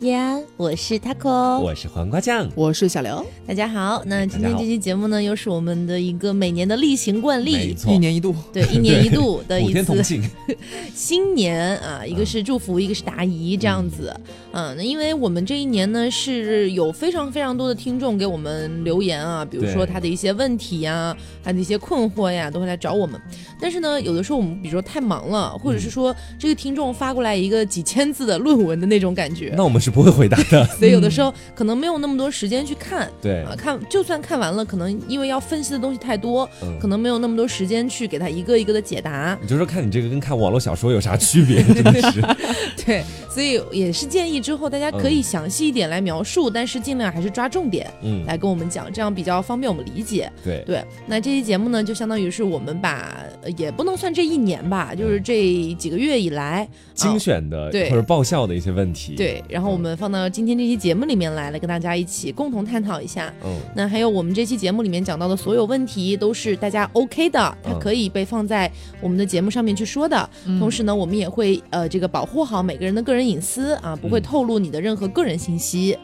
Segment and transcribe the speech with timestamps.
[0.00, 3.24] 叶安，我是 taco，我是黄瓜酱，我是小刘。
[3.46, 7.90] 大家好，那今天这期节目呢，又是我们的一个每年的例行惯例，没错。
[7.90, 10.20] 一年一度，对，一年一度的 一次。
[10.94, 14.14] 新年啊，一个是祝福，一个是答疑，这样子。
[14.52, 23.18] 嗯，那因为我们这一年呢，是有非常非常多的听众给我们留言啊，比如说他的一些问题呀，他的一些困惑呀，都会来找我们。
[23.58, 30.62] 但是呢，有的时候我们比如说太忙了，或者是说这个听众发过来一个几千字的论文的那种感觉，那我们是不会回答的。
[30.76, 36.46] 所以有的时候可能没有那么多时间去看，对啊，看就算看完了，可能因为要分析的东西太多，
[36.78, 39.36] 可能没有那么多时间去给他一个一个的解答。
[39.40, 41.62] 你就说看你这个跟看网络小说有啥区别？
[41.72, 42.20] 真的是，
[42.84, 50.30] 对，所以也是建议之后大家可以详细一点来描述，但是尽量还是抓重点，嗯，来跟我们讲，这样比较方便我们理解。
[50.44, 53.16] 对对，那这期节目呢，就相当于是我们把
[53.56, 63.30] 也不能算这一年吧，就是这几个月以来精选的或者爆笑的一些问题，对，然后我们放到今天这期节目里面来，了跟大家一起共同探讨一下。
[63.44, 70.30] 嗯，那还有我们这期节目里面讲到的所有问题都是大家 OK 的，它可以被放在我们的节目上面去说的。
[70.58, 75.94] 同时呢，我们也会呃这个保护好每个人的个人隐私啊，不会透露你的任何个人信息。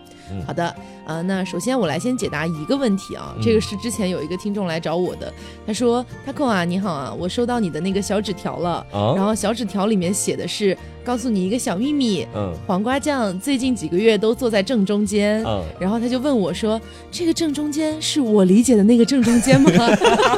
[0.46, 0.74] 好的，
[1.06, 5.32] 啊，那首先我来先解答一个问题啊，这个是之前有一个听众来找我的，
[5.66, 8.86] 他说：“taco 啊，你好啊，我收到你的那个小纸条了，
[9.16, 16.80] 然后小纸条里面写的是。”告诉你一个小秘密，嗯，黄瓜酱最近几个月都坐在正中间，嗯，然后他就问我说
[17.10, 19.68] ：“这个正中间是我理解的那个正中间吗？”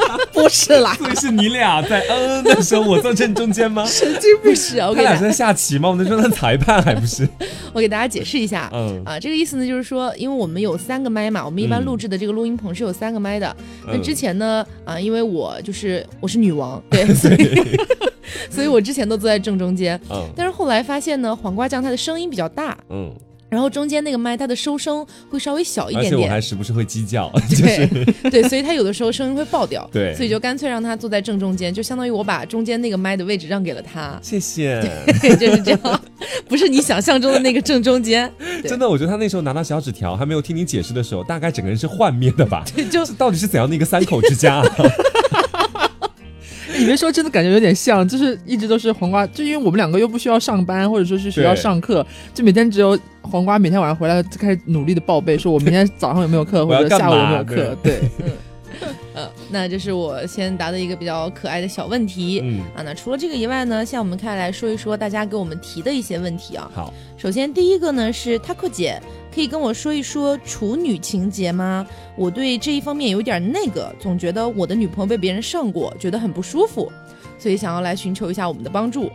[0.32, 3.84] 不是啦，所以是你俩在嗯的时候，我坐正中间吗？
[3.86, 4.88] 神经不是啊！
[4.88, 5.90] 我他俩在下棋吗？
[5.90, 7.28] 我们在说裁判还不是？
[7.74, 13.56] 我给大家解释一下，嗯啊，这个意思呢，就是说，因为我们有三个麦嘛，我们一般录制的这个录音棚是有三个麦的。
[13.86, 17.78] 那之前呢，啊，因为我就是我是女王，对， 所以。
[18.50, 23.12] 所以我之前都坐在正中间，嗯，但是后来发现呢，黄瓜酱它的声音比较大，嗯，
[23.54, 27.88] 然后中间那个麦它的收声会稍微小一点点，而且我还时不时会鸡叫， 对
[28.30, 34.82] 对，所以它有的时候声音会爆掉，对，所以就干脆让他坐在正中间，就相当于我把中间那个麦的位置让给了他，谢谢，
[35.38, 36.00] 就是这样，
[36.48, 38.30] 不是你想象中的那个正中间，
[38.66, 44.62] 真的，我觉得他那时候拿到小纸条还没有听你解释的时候，大概整个人是幻灭的吧，就到底是怎样的一个三口之家？
[46.84, 57.74] 你别说，真的感觉有点像，就是一直都是黄瓜，就因为我们两个又不需要上班，或者说是学校上课，就每天只有黄瓜每天晚上回来就开始努力的报备，说我明天早上有没有课，或者下午有没有课。
[57.82, 58.00] 对，
[58.82, 62.42] 嗯，呃，那这是我先答的一个比较可爱的小问题。
[62.44, 66.70] 嗯啊，那除了这个以外呢，现在我们开始来说一说大家给我们提的一些问题啊。
[66.74, 69.00] 好，首先第一个呢是 taco 姐。
[69.34, 71.84] 可以跟我说一说处女情节吗？
[72.16, 76.90] 我对这一方面有点那个，总觉得我的女朋友被别人上过，觉得很不舒服，
[77.36, 79.10] 所以想要来寻求一下我们的帮助。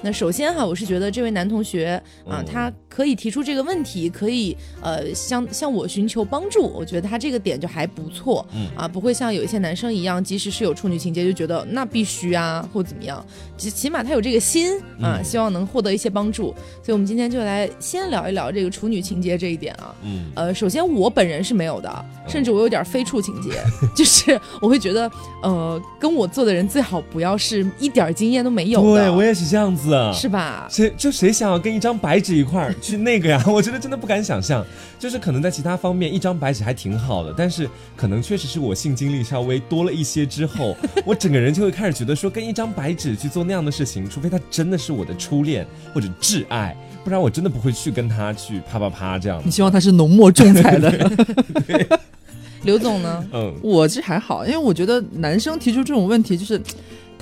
[0.00, 8.68] 那首先哈，我是觉得这位男同学啊，他可以提出这个问题，可以呃向向我寻求帮助，我觉得他这个点就还不错，嗯。
[8.76, 13.24] 啊，不会像有一些男生一样，即使是有处女情节，就觉得那必须啊或怎么样，
[13.56, 16.54] 起起码他有这个心啊，希望能获得一些帮助。
[16.82, 20.30] 所以我们今天就来先聊一聊这个处女情节这一点啊，嗯。
[20.36, 23.50] 呃，首先我本人是没有的，甚至我有点非处情节，
[23.96, 25.10] 就是我会觉得
[25.42, 29.92] 呃跟我做的人最好不要是一点经验都没有的，对我也是这样子。
[30.14, 30.68] 是吧？
[30.70, 33.42] 谁就谁想要跟一张白纸一块儿去那个呀？
[33.46, 34.64] 我觉得真的不敢想象。
[35.00, 49.40] 就是可能在其他方面，一张白纸还挺好的，但是可能确实是我性经历稍微多了一些之后， 我整个人就会开始觉得说，跟一张白纸去做那样的事情，除非他真的是我的初恋或者挚爱，不然我真的不会去跟他去啪啪啪这样。
[49.44, 51.10] 你希望他是浓墨重彩的？
[52.62, 53.26] 刘总呢？
[53.32, 56.60] 嗯，我这还好，因为我觉得男生提出这种问题就是。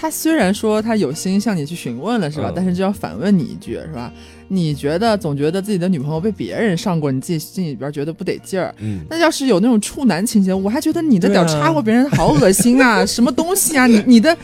[0.03, 2.53] 他虽然说他有心向你去询问了，是吧？
[2.53, 4.13] 但是就要反问你一句，是吧？
[4.49, 8.75] 你觉得总觉得自己的女朋友被别人上过，你自己心里边觉得不得劲儿。
[8.81, 13.07] 嗯，那要是有那种处男情节，我还觉得你的屌插过别人，好恶心啊！
[13.07, 13.87] 什么东西啊？
[13.87, 14.37] 你你的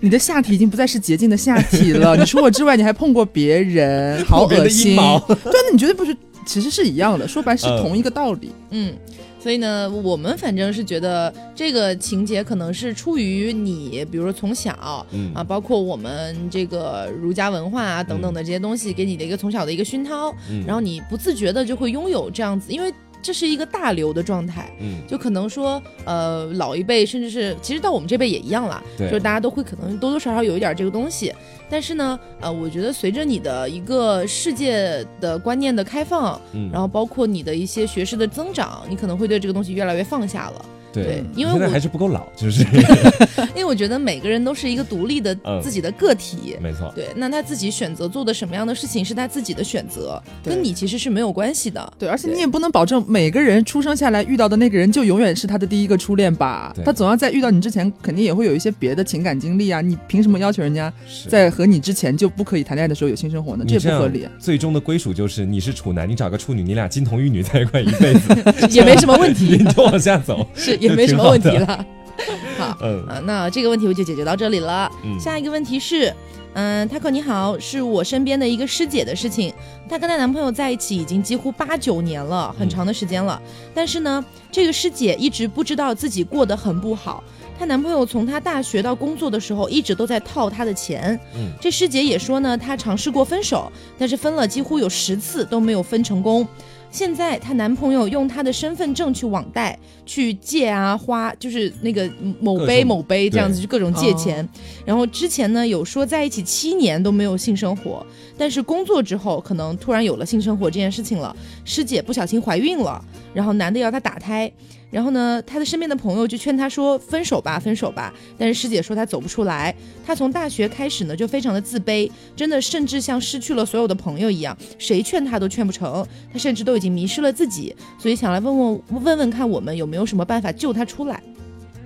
[0.00, 2.16] 你的下体已经不再是洁净的下体了。
[2.18, 4.96] 你除我之外，你还碰过别人，好恶心。
[4.96, 6.16] 对，那你绝对不是？
[6.46, 8.50] 其实是一样的，说白是同一个道理。
[8.70, 8.94] 嗯。
[9.42, 15.34] 所以呢，我们反正是觉得这个情节可能是出于你，比如说从小，嗯。
[15.34, 20.32] 啊，包括我们这个儒家文化啊等等的这些东西给你的一个从小的一个熏陶，
[20.66, 22.92] 然后你不自觉的就会拥有这样子，因为。
[23.24, 31.32] 这是一个大流的状态，嗯，就可能说，呃，老一辈甚至是，其实到我们这辈也一样啦，对，就是大家都会可能多多少少有一点这个东西，
[31.72, 40.64] 但是呢，呃，我觉得随着你的一个世界的观念的开放，嗯，然后包括你的一些学识的增长，你可能会对这个东西越来越放下了。
[40.92, 46.56] 对，因为我现在还是不够老， 就是因为我觉得每个人都是一个独立的嗯自己的个体。
[46.62, 46.92] 没错。
[46.94, 51.92] 对，那他自己选择做的什么样的事情是他自己的选择，跟你其实是没有关系的。
[51.98, 56.74] 对，而且你也不能保证每个人出生下来遇到的那个人就永远是他的第一个初恋吧？
[56.84, 59.80] 他总要在遇到你之前，肯定也会有一些别的情感经历啊。
[59.80, 60.92] 你凭什么要求人家
[61.28, 63.64] 在和你之前就不可以谈恋爱的时候有性生活呢？
[63.66, 64.28] 这不合理。
[64.38, 68.34] 最终的归属就是你是处男，你找个处女，你俩金童玉女在一块一辈子，
[68.70, 70.46] 也没什么问题 你就往下走。
[70.54, 71.86] 是也没什么问题了。
[72.58, 74.90] 好，嗯啊，那这个问题我就解决到这里了。
[75.04, 76.14] 嗯下一个问题是，
[76.52, 79.52] 嗯，Taco 你好，是我身边的一个师姐的事情。
[79.88, 83.40] 她跟她男朋友在一起已经几乎八九年了，很长的时间了。
[83.74, 87.24] 但是呢，这个师姐一直不知道自己过得很不好。
[87.58, 91.18] 她男朋友从她大学到工作的时候，一直都在套她的钱。
[91.34, 96.46] 嗯这师姐也说呢，她尝试过分手，但是分了几乎有十次都没有分成功。
[96.92, 102.08] 现在她男朋友用她的身份证去网贷，去借啊花，就是那个
[102.38, 104.46] 某杯某杯这样子，就各种借钱。
[104.84, 108.06] 然后之前呢有说在一起七年都没有性生活，
[108.36, 111.34] 但是工作之后可能突然有了性生活这件事情了。
[111.64, 113.02] 师姐不小心怀孕了，
[113.32, 114.52] 然后男的要她打胎，
[114.92, 118.12] 然后呢他的身边的朋友就劝他说分手吧，分手吧。
[118.38, 119.74] 但是师姐说他走不出来，
[120.06, 131.22] 他从大学开始呢就非常的自卑，真的甚至像失去了所有的朋友一样，谁劝他都劝不成，他甚至都已经迷失了自己，所以想来问问问问看我们有没有什么办法救他出来。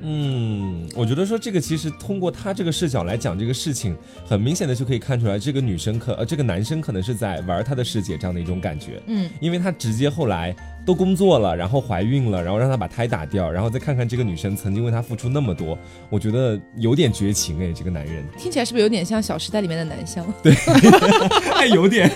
[0.09, 10.55] 嗯，我觉得说这个其实通过他这个视角来讲这个事情，很明显的就可以看出来，这个女生可呃这个男生可能是在玩他的世界这样的一种感觉，嗯，因为他直接后来
[10.87, 15.77] 都工作了，然后怀孕了，然后让他把胎打掉，然后再看看这个女生曾经为他付出那么多，
[16.09, 20.25] 我觉得有点绝情哎，这个男人，听起来是不是有点像《小时代》里面的南湘？
[21.59, 22.09] 哎，有点。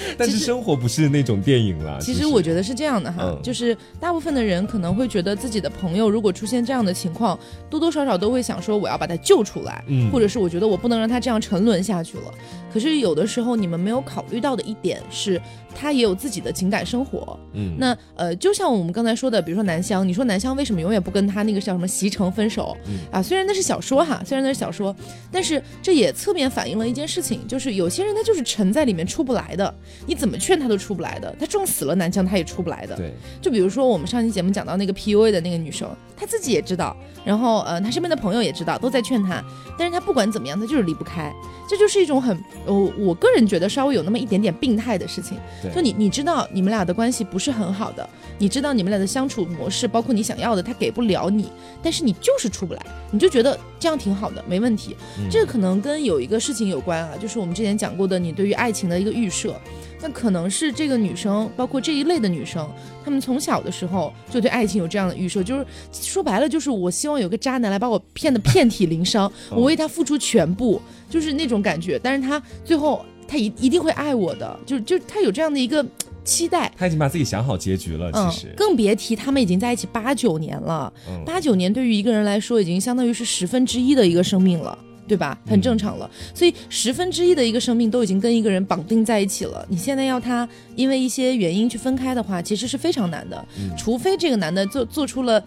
[0.16, 1.98] 但是生活不是那种电影了。
[2.00, 7.38] 其实我觉得是这样的哈，嗯就是大部分的人可能会觉得自己的朋友如果出现这样的情况，
[7.70, 12.24] 多多少少都会想说我要把他救出来，嗯或者是我觉得我不能让他这样沉沦下去了。
[12.72, 15.40] 可是有的时候你们没有考虑到的一点是，
[15.74, 17.38] 他也有自己的情感生活。
[17.54, 23.22] 嗯，那呃，就像我们刚才说的，比如说南湘，你说南湘为什么永远不跟他那个叫什么席城分手、嗯啊？
[23.22, 24.94] 虽然那是小说哈，虽然那是小说，
[25.32, 29.74] 但是这也侧面反映了一件事情，就是有些人他就是沉在里面出不来的，
[30.06, 32.96] 你怎么劝他都出不来的，他撞死了南墙他也出不来的。
[32.96, 39.42] 对，就比如说我们上期节目讲到那个 PUA 的那个女生，她自己也知道，然后呃，她身边的朋友也知道，都在劝她，
[39.78, 41.32] 但是她不管怎么样，她就是离不开，
[41.68, 42.36] 这就是一种很，
[42.66, 45.38] 呃，我个人觉得稍微有那么一点点病态的事情。
[45.74, 48.08] 就你你知道你们俩的关系不是很好的，
[48.38, 51.50] 你知道你们俩的相处模式，包括你想要的，他给不了你，
[51.82, 52.80] 但是你就是出不来，
[53.10, 54.96] 你就觉得这样挺好的，没问题。
[55.18, 59.54] 嗯这个可能跟有一个事情有关啊，就是我们之前讲过的，你对于爱情的一个预设。
[60.00, 62.68] 那可能是这个女生，包括这一类的女生，
[63.04, 70.80] 她们从小的时候就对爱情有这样的预设，就是说白了，就是我希望有个渣男来把我骗得遍体鳞伤，我为他付出全部，
[71.10, 71.98] 就是那种感觉。
[72.02, 75.84] 但是他最后他一一定会爱我的，就就他有这样的一个
[76.24, 76.70] 期待。
[76.76, 80.92] 他已经把自己想好结局了，嗯其实，，更别提他们已经在一起八九年了。
[81.08, 84.78] 嗯八九年对于一个人来说，已经相当于是十分之一的一个生命了。
[85.08, 85.36] 对吧？
[85.46, 89.66] 很正常了，所以十分之一的一个生命都已经跟一个人绑定在一起了。
[89.68, 90.46] 你现在要他
[90.76, 93.44] 因为一些原因去分开的话，其实是非常难的。
[93.58, 95.42] 嗯除非这个男的做做出了，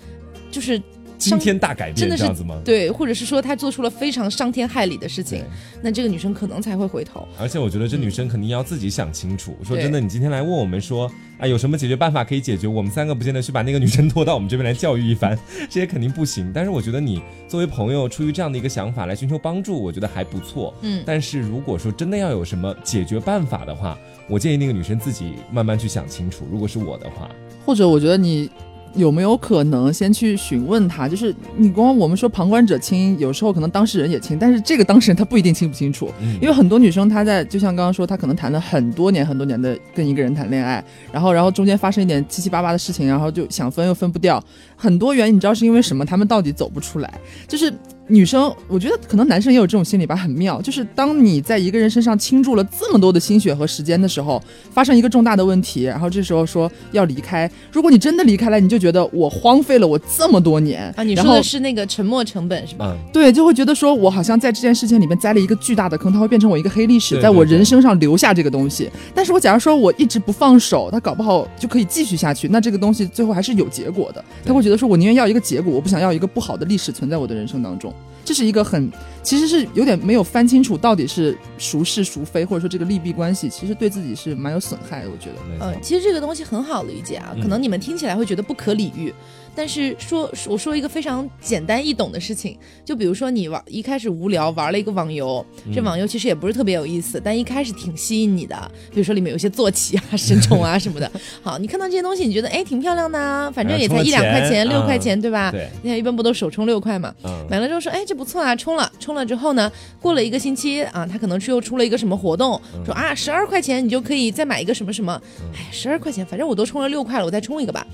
[0.49, 0.81] 就是
[1.21, 2.59] 惊伤天大改变真的是这样子吗？
[2.65, 5.43] 对，或者是说他做出了非常伤天害理的事情，，
[5.81, 7.27] 那这个女生可能才会回头。
[7.39, 9.55] 而且我觉得这女生肯定要自己想清楚。
[9.63, 12.67] 说真的，你今天来问我们说啊，有什么解决办法可以解决？
[12.67, 15.37] 我们三个不见得去把那个女生拖到我们这边来教育一番，
[15.69, 16.51] 这些肯定不行。
[16.55, 20.73] 但是我觉得你作为朋友，出于这样的一个想法来寻求帮助，我觉得还不错。
[20.81, 26.47] 嗯，但是如果说真的要有什么解决办法的话，我建议那个女生自己慢慢去想清楚。
[26.51, 27.29] 如果是我的话，
[27.65, 28.49] 或者我觉得你
[28.95, 31.07] 有没有可能先去询问他？
[31.07, 36.11] 就是你光我们说旁观者清，有时候可能当事人也清，但是这个当事人他不一定清不清楚。
[36.21, 44.43] 嗯因为很多女生她在就像刚刚说，她可能谈了很多年很多年的跟一个人谈恋爱，然后然后中间发生一点七七八八的事情，然后就想分又分不掉，
[44.75, 46.05] 很多原因你知道是因为什么？
[46.05, 47.13] 他们到底走不出来，
[47.47, 47.71] 就是。
[48.11, 50.61] 女生，我觉得可能男生也有这种心理吧，很妙。
[50.61, 54.41] 就是当你在一个人身上倾注了这么多的心血和时间的时候，
[54.73, 62.93] 发生一个重大的问题，然后这时候说要离开，如果你真的离开了，你就觉得我荒废了我这么多年啊，你说的是那个沉没成本是吧？
[62.93, 68.89] 嗯，对，就会觉得说我好像在这件事情里面栽了一个巨大的坑，它会变成我一个黑历史，对在我人生上留下这个东西。
[69.15, 74.23] 但是我假如说我一直不放手，它搞不好就可以继续下去，那这个东西最后还是有结果的。
[74.45, 77.93] 他会觉得说我宁愿要一个结果，我不想要一个不好的历史存在我的人生当中。
[78.31, 78.89] 这是一个很
[79.21, 85.09] 其实是有点没有翻清楚到底是孰是孰非，或者说这个利弊关系，其实对自己是蛮有损害的。
[85.09, 89.13] 我觉得，嗯，其实这个东西很好理解啊，可能你们听起来会觉得不可理喻，
[89.55, 101.11] 但是说我说一个非常简单易懂的事情，就比如说你玩一开始无聊玩了一个网游，这网游其实也不是特别有意思，但一开始挺吸引你的，比如说里面有些坐骑啊、神宠啊什么的，
[101.43, 105.51] 好，你看到这些东西，你觉得哎挺漂亮的啊，反正也才一两块钱、六块钱，对吧？
[105.51, 107.13] 对，现在一般不都首充六块嘛？
[107.23, 115.21] 嗯，买了之后说，哎，这不错啊，充了，充了之后呢，过了一个星期啊，他可能是又出了一个什么活动，说啊，十二块钱你就可以再买一个什么什么，
[115.53, 117.85] 哎，十二块钱，反正我都充了六块了，我再充一个吧。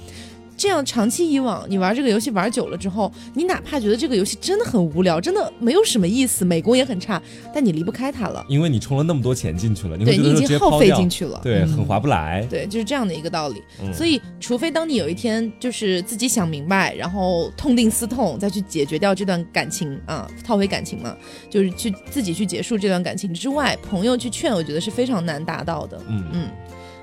[0.57, 7.21] 这样长期以往，你玩这个游戏玩久了之后，你哪怕觉得这个游戏真的很无聊，真的没有什么意思，美工也很差，
[7.53, 8.43] 但你离不开它了。
[8.49, 11.39] 因为你充了那么多钱进去了，你会对你已经耗费进去了。
[11.43, 12.45] 对，很划不来。
[12.49, 13.61] 对，就是这样的一个道理。
[13.81, 21.15] 嗯所以，除非当你有一天就是自己想明白，然后痛定思痛，再去解决掉这段感情啊，套回感情嘛，
[21.49, 26.01] 就是去自己去结束这段感情之外，朋友去劝，我觉得是非常难达到的。
[26.07, 26.47] 嗯嗯，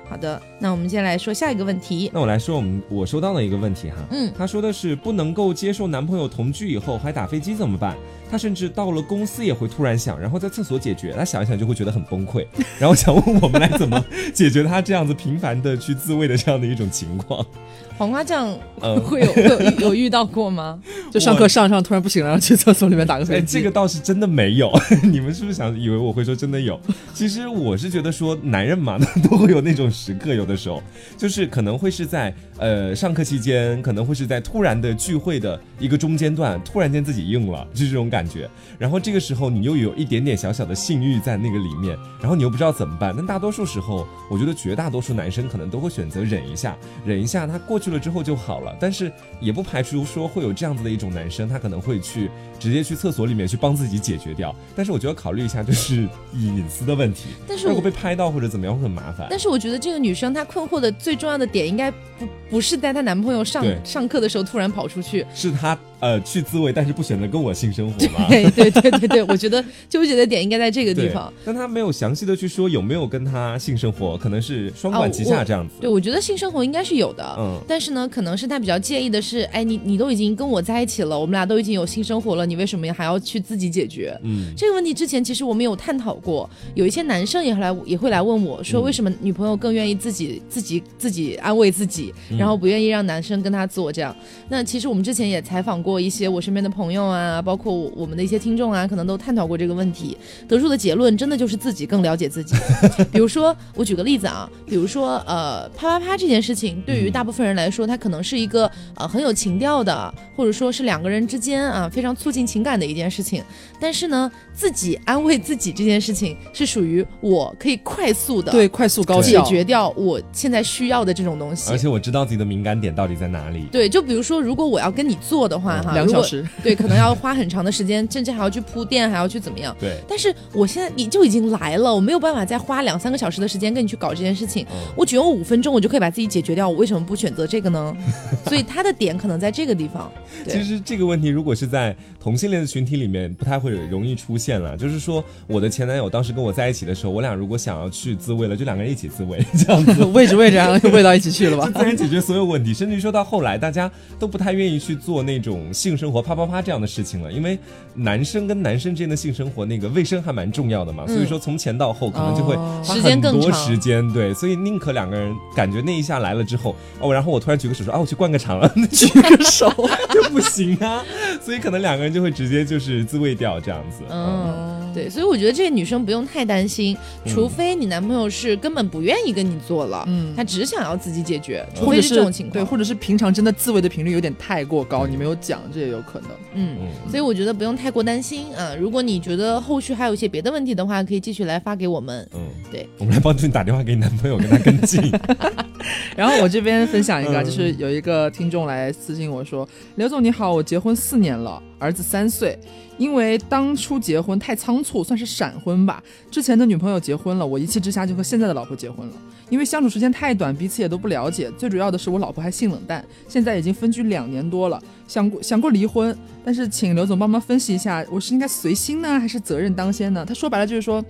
[0.09, 2.09] 好的，那我们接下来说下一个问题。
[2.13, 7.95] 那我来说，我们我收到了一个问题哈，嗯他说的是不能够接受男朋友同居以后还打飞机怎么办？
[8.29, 12.45] 他甚至到了公司也会突然想，然后在厕所解决，他想一想就会觉得很崩溃。
[12.79, 17.45] 然后想问我们来怎么解决他这样子频繁的去自慰的这样的一种情况？
[17.97, 20.79] 黄瓜酱呃会有会有有遇到过吗？
[21.15, 23.57] 就上课上上突然不行了，然后去厕所里面打个哎，飞机。
[23.57, 24.69] 这个倒是真的没有，
[25.01, 26.77] 你们是不是想以为我会说真的有？
[27.13, 30.83] 其实我是觉得说，男人嘛， 都会有那种时刻，有的时候
[31.17, 38.49] 就是可能会是在呃上课期间，可能会是在突然的聚会的一个中间段，突然间自己硬了，就是这种感觉。
[38.77, 43.13] 然后这个时候你又有一点点小小的性欲在那个里面，然后你又不知道怎么办。
[43.15, 48.75] 但大多数时候，我觉得绝大多数男生可能都会选择忍一下，忍一下，他过去了之后就好了。
[48.79, 54.55] 但是也不排除说会有这样子的一种男生，他可能会去直接去厕所里面去帮自己解决掉。
[54.75, 59.27] 但是我觉得考虑一下，就是 隐私的问题，但是如果被拍到或者怎么样会很麻烦。
[59.29, 68.27] 但是我觉得这个女生她困惑的最重要的点，应该不不是在她男朋友上上课的时候突然跑出去，是她呃去自慰，但是不选择跟我性生活吗？
[68.29, 75.75] 对对对对对，我觉得纠结的点应该在这个地方。，但她没有详细的去说有没有跟他性生活，可能是双管齐下这样子。
[75.81, 84.17] 对，我觉得性生活应该是有的，嗯但是呢，可能是她比较介意的是，哎，你你都已经跟我在一起了，我们俩都已经有性生活了，你为什么还要去自己解决？
[84.23, 94.15] 嗯，这个问题之前其实我们有探讨过，有一些男生也会来也会来问我说，嗯为什么女朋友更愿意自己自己自己安慰自己，嗯然后不愿意让男生跟她做这样？
[94.49, 102.55] 那其实我们之前也采访过一些我身边的朋友啊，包括我我们的一些听众啊，可能都探讨过这个问题，得出的结论真的就是自己更了解自己。
[103.11, 113.41] 比如说，我举个例子啊，比如说呃，啪啪啪这件事情，对于大部分人来说，它可能是一个呃很有情调的，或者说是两个人之间啊非常促进情感的一件事情。
[113.79, 121.77] 但是呢，自己安慰自己这件事情是属于我可以快速的对快速高效解，决掉我现在需要的这种东西而。
[121.77, 123.65] 且我知道自己的敏感点到底在哪里。
[123.71, 126.45] 对，就比如说，如果我要跟你做的话，哈，两小时。
[126.61, 129.75] 对，可能要花很长的时间，甚至还要去铺垫，还要去怎么样。
[129.79, 134.65] 对，但是我现在你就已经来了，我没有办法再花两三个小时的时间跟你去搞这件事情。
[134.71, 136.67] 嗯我只用五分钟，我就可以把自己解决掉。
[136.69, 137.95] 我为什么不选择这个呢？
[138.47, 140.11] 所以他的点可能在这个地方。
[140.43, 144.75] 对其实这个问题如果是在同性恋的群体里面，不太会容易出现了。
[144.75, 150.03] 就是说，我的前男友当时跟我在一起的时候，我俩如果想要去自慰了，就两个人一起自慰， 这样子。
[150.05, 151.69] 喂着喂着，然后就喂到一起去了吧？
[151.69, 157.59] 自然解决所有问题，甚至于说到后来，大家都不太愿意去做那种性生活啪啪啪这样的事情了，因为
[157.93, 169.71] 男生跟男生之间的性生活那个卫生还蛮重要的嘛，所以说从前到后可能就会哦花时间很多时间，对，所以宁可两个人感觉那一下来了之后，哦，然后我突然举个手说啊，我去灌个肠了， 举个手，
[170.11, 171.03] 就不行啊，
[171.41, 176.97] 所以可能两个人就会直接就是自慰掉这样子，嗯，对，所以我觉得这个女生不用太担心，
[177.27, 186.29] 除非你男朋友是根本不愿意跟你做了，嗯他只想要自己解决，除非是这种情况对，或者是平常真的自慰的频率有点太过高，你没有讲，这也有可能。
[186.53, 186.77] 嗯。
[186.79, 188.73] 嗯，所以我觉得不用太过担心啊。
[188.79, 192.27] 如果你觉得后续还有一些别的问题的话，可以继续来发给我们。
[192.33, 195.11] 嗯，对，我们来帮助你打电话给你男朋友，跟他跟进。
[196.15, 202.57] 然后我这边分享一个，嗯就是有一个听众来私信我说：“刘总你好，我结婚四年了，儿子三岁。
[202.97, 206.01] 因为当初结婚太仓促，算是闪婚吧。
[206.31, 209.13] 之前的女朋友结婚了，我一气之下就和现在的老婆结婚了。
[209.49, 211.51] 因为相处时间太短，彼此也都不了解。
[211.57, 220.25] 最主要的是我老婆还性冷淡，现在已经分居两年多了，想过想过离婚，但是请刘总帮忙分析一下，我是应该随心呢，还是责任当先呢？
[220.25, 221.03] 他说白了就是说。”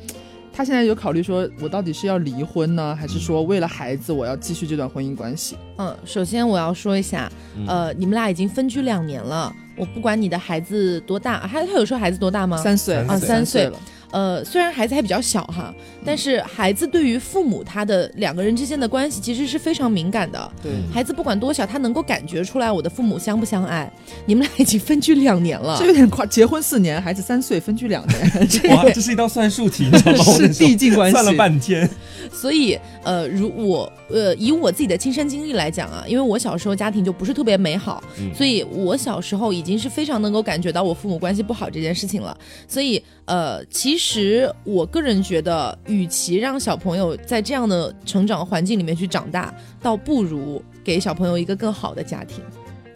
[0.57, 5.57] 他现在有考虑说，我到底是要离婚呢，还是说为了孩子我要继续这段婚姻关系？
[5.75, 12.57] 嗯，首先我要说一下，嗯呃，你们俩已经分居两年了，我不管你的孩子多大，他他有说孩子多大吗？
[12.57, 13.79] 三岁啊三岁了，
[14.11, 15.73] 呃，虽然孩子还比较小哈，
[16.05, 20.51] 但是孩子对于父母他的两个人之间的关系其实是非常敏感的。
[20.63, 23.91] 对，孩子不管多小，他能够感觉出来我的父母相不相爱。
[24.25, 30.47] 你们俩已经分居两年了这，有点夸，结婚四年，孩子三岁，分居两年， 这哇，这是一道算术题，你知道吗？
[30.53, 31.89] 递进关系算了半天。
[32.31, 42.37] 所以呃，如我呃以我自己的亲身经历来讲啊，因为我小时候家庭就不是特别美好，嗯所以我小时候已经是非常能够感觉到我父母关系不好这件事情了。
[42.67, 52.43] 所以呃，其实我个人觉得，与其让小朋友在这样的成长环境里面去长大，倒不如给小朋友一个更好的家庭。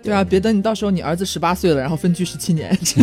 [0.01, 3.01] 对啊，别等你到时候你儿子十八岁了，然后分居十七年，这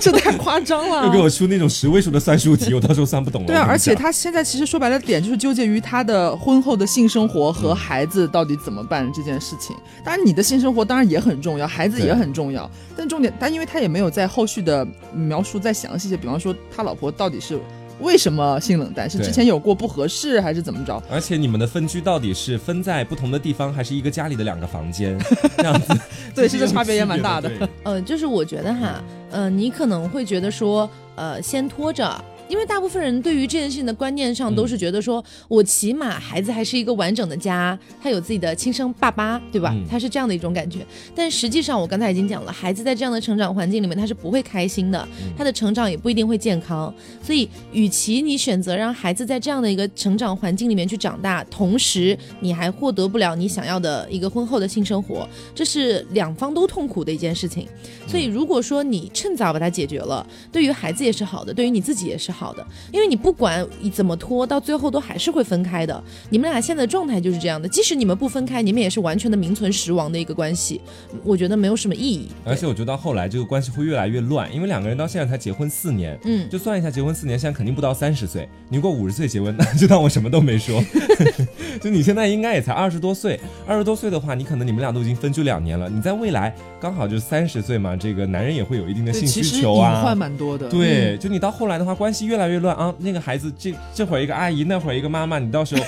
[0.00, 1.04] 这太夸张了。
[1.06, 3.46] 又给我出那种十位数的算术题，我到时候算不懂了。
[3.46, 9.76] 对啊，而且他现在其实说白了点就是纠结于他的婚后的性生活和孩子到底怎么办这件事情。
[10.02, 17.60] 当然，你的性生活当然也很重要，孩子也很重要，但重点，但因为他也没有在后续的描述再详细些，比方说他老婆到底是
[18.00, 21.02] 为什么性冷淡，是之前有过不合适还是怎么着？
[21.10, 25.18] 而且你们的分居到底是分在不同的地方，还是一个家里的两个房间
[25.56, 25.94] 这样子？
[26.34, 32.22] 对是有这个差别也蛮大的嗯呃，就是我觉得哈，呃，你可能会觉得说，呃，先拖着。
[32.50, 39.72] 因为大部分人对于这件事情的观念上都是觉得说，我起码孩子还是一个完整的家，他有自己的亲生爸爸，对吧？
[39.72, 40.84] 嗯他是这样的一种感觉。
[41.14, 46.92] 但实际上，我刚才已经讲了，孩子在这样的成长环境里面，他是不会开心的，他的成长也不一定会健康。
[47.22, 57.68] 所以，与其你选择让孩子在这样的一个成长环境里面去长大，同时你还获得不了你想要的一个婚后的性生活，这是两方都痛苦的一件事情。
[58.08, 66.02] 所以，如果说你趁早把它解决了，对于孩子也是好的，对于你自己也是好的，因为你不管你怎么拖，到最后都还是会分开的。
[66.30, 70.80] 你们俩现在的状态就是这样的，即使你们不分开，你们也是完全的名存实亡的一个关系，
[71.22, 72.28] 我觉得没有什么意义。
[72.44, 78.48] 而且我觉得到后来这个关系会越来越乱，因为两个人到现在才结婚四年，嗯，就算一下结婚四年，现在肯定不到三十岁。
[78.68, 80.82] 你如果五十岁结婚，那就当我什么都没说。
[81.80, 90.14] 就你现在应该也才二十多岁，二十多岁的话，你可能你们俩都已经分居两年了，你在未来刚好就三十岁嘛，这个男人也会有一定的，性需求啊隐患啊。
[90.14, 90.68] 蛮多的。
[90.68, 92.94] 对，就你到后来的话，关系越来越乱啊。
[93.00, 95.84] 那个孩子这这会儿一个阿姨，那会儿一个妈妈，你到时候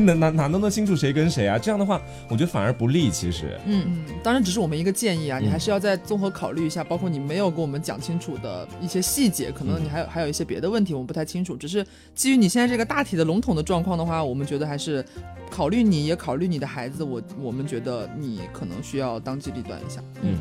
[0.00, 1.56] 哪哪哪弄得清楚谁跟谁啊？
[1.56, 3.08] 这样的话，我觉得反而不利。
[3.08, 11.56] 其实，嗯，嗯，当然只是我们一个建议啊，你嗯还是要再综合考虑一下，包括你没有跟我们讲清楚的一些细节，可能你还有还有一些别的问题我们不太清楚。
[11.56, 15.04] 只是基于你现在这个大体的笼统的状况的话，我们觉得还是
[15.50, 20.02] 考虑你也考虑你的孩子，我我们觉得你可能需要当机立断一下。
[20.22, 20.38] 嗯，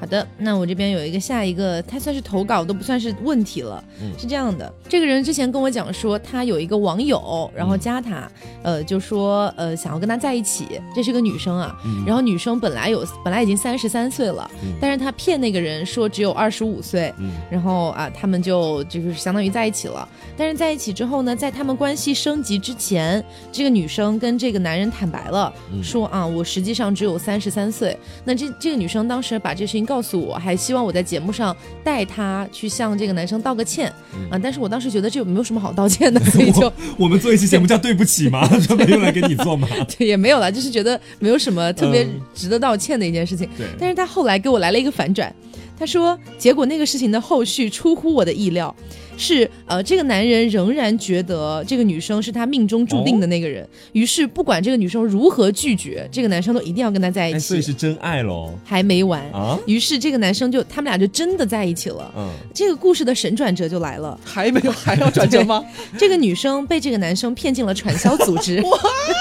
[0.00, 3.82] 好的，那我这边有一个下一个，他算是投稿都不算是问题了。
[4.00, 8.30] 嗯是这样的，这个人之前跟我讲说，他有一个网友，然后加他，
[8.62, 11.74] 呃，就说呃想要跟他在一起，这是个女生啊。
[11.84, 20.06] 嗯然后女生本来有本来已经三十三岁了，嗯但是他骗那个人说只有二十五岁，嗯然后啊，他们就就是相当于在一起了。
[20.36, 27.96] 但是在一起之后呢，在他们关系升级之前，这个女生跟这个男人坦白了，嗯说啊，我实际上只有三十三岁。
[28.24, 34.40] 那这这个女生当时把这事情告诉我，还希望我在节目上带他去向这个男生道个歉、嗯啊。
[34.42, 38.46] 但是我当时觉得这没有什么好道歉的， 所以就我们做一期节目叫对不起吗？
[38.66, 39.68] 专门用来给你做吗？
[39.96, 43.48] 对也没有了，就是觉得没有什么特别嗯值得道歉的一件事情。
[43.56, 45.32] 对，但是他后来给我来了一个反转，
[45.78, 48.74] 他说，结果那个事情的后续出乎我的意料，
[49.16, 57.64] 是呃，这个男人仍然觉得这个女生是他命中注定的那个人，于是不管这个女生如何拒绝，这个男生都一定要跟她在一哎，所以。
[57.64, 59.58] 是真爱喽还没完，啊？
[59.66, 62.12] 于是这个男生就他们俩就真的在一起了。
[62.16, 65.64] 嗯，这个故事的神转折就来了，还没有还要转折吗？
[65.98, 68.62] 这个女生被这个男生骗进了传销组织，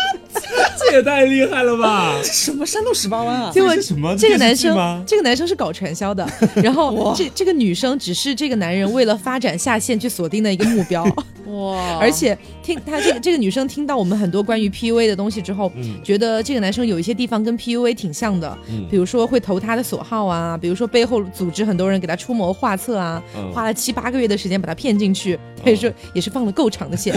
[0.89, 2.15] 这也太厉害了吧！
[2.21, 3.51] 这什么山路十八弯啊？
[3.51, 4.15] 结 果这什么？
[4.17, 11.03] 这个男生这个男生是搞传销的， 然后这这个女生只是这个男人为了发展下线去锁定的一个目标，
[11.47, 11.97] 哇！
[11.99, 15.93] 而且听他这个这个女生听到我们很多关于 PUA 的东西之后，嗯。
[16.03, 18.85] 觉得这个男生有一些地方跟 PUA 挺像的，嗯。
[18.89, 23.51] 比如说会投他的所好啊，比如说背后组织很多人给他出谋划策啊，嗯。
[23.53, 27.15] 花了七八个月的时间把他骗进去，他也是也是放了够长的线，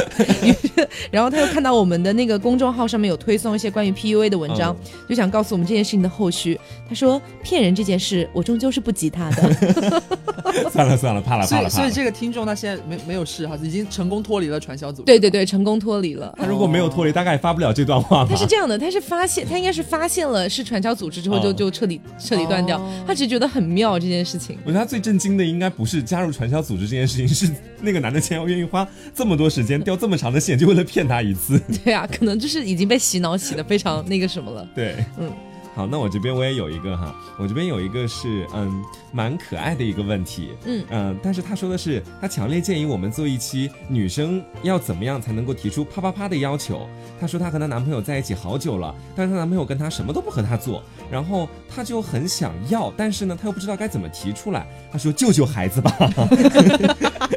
[1.10, 6.58] 然后他又看到我们的那个公众号上面有推送一些关于 PUA 的文章，嗯就想告诉我们这件事情的后续。
[6.88, 10.02] 他说骗人这件事，我终究是不及他的。
[10.70, 11.90] 算了算了，怕了所以所以怕了怕了。
[11.90, 15.04] 这个听众他现在没没有事哈，已经成功脱离了传销组织。
[15.04, 16.32] 对对对，成功脱离了。
[16.38, 18.28] 他如果没有脱离，大概也发不了这段话吧。
[18.30, 22.78] 他是这样的，他是发现，他应该是发现了是传销组织之后就，哦就彻底彻底断掉。
[22.78, 24.58] 哦他只是觉得很妙这件事情。
[24.64, 31.60] 我觉得他最震惊的应该不是加入传销组织这件事情，是那个男的竟然愿意花这么多时间掉这么长的线，就为了骗他一次。
[31.84, 34.68] 对啊，可能就是已经被洗脑洗的非常那个什么了。
[34.74, 35.30] 对，嗯，
[35.74, 46.88] 好，那我这边我也有一个哈，我这边有一个是嗯蛮可爱的一个问题，嗯嗯，但是他说的是他强烈建议我们做一期女生要怎么样才能够提出啪啪啪的要求。
[47.18, 54.66] 她说她和她男朋友在一起好久了，但是她男朋友跟她什么都不和她做，然后她就很想要，但是呢她又不知道该怎么提出来。
[54.92, 55.96] 她说救救孩子吧。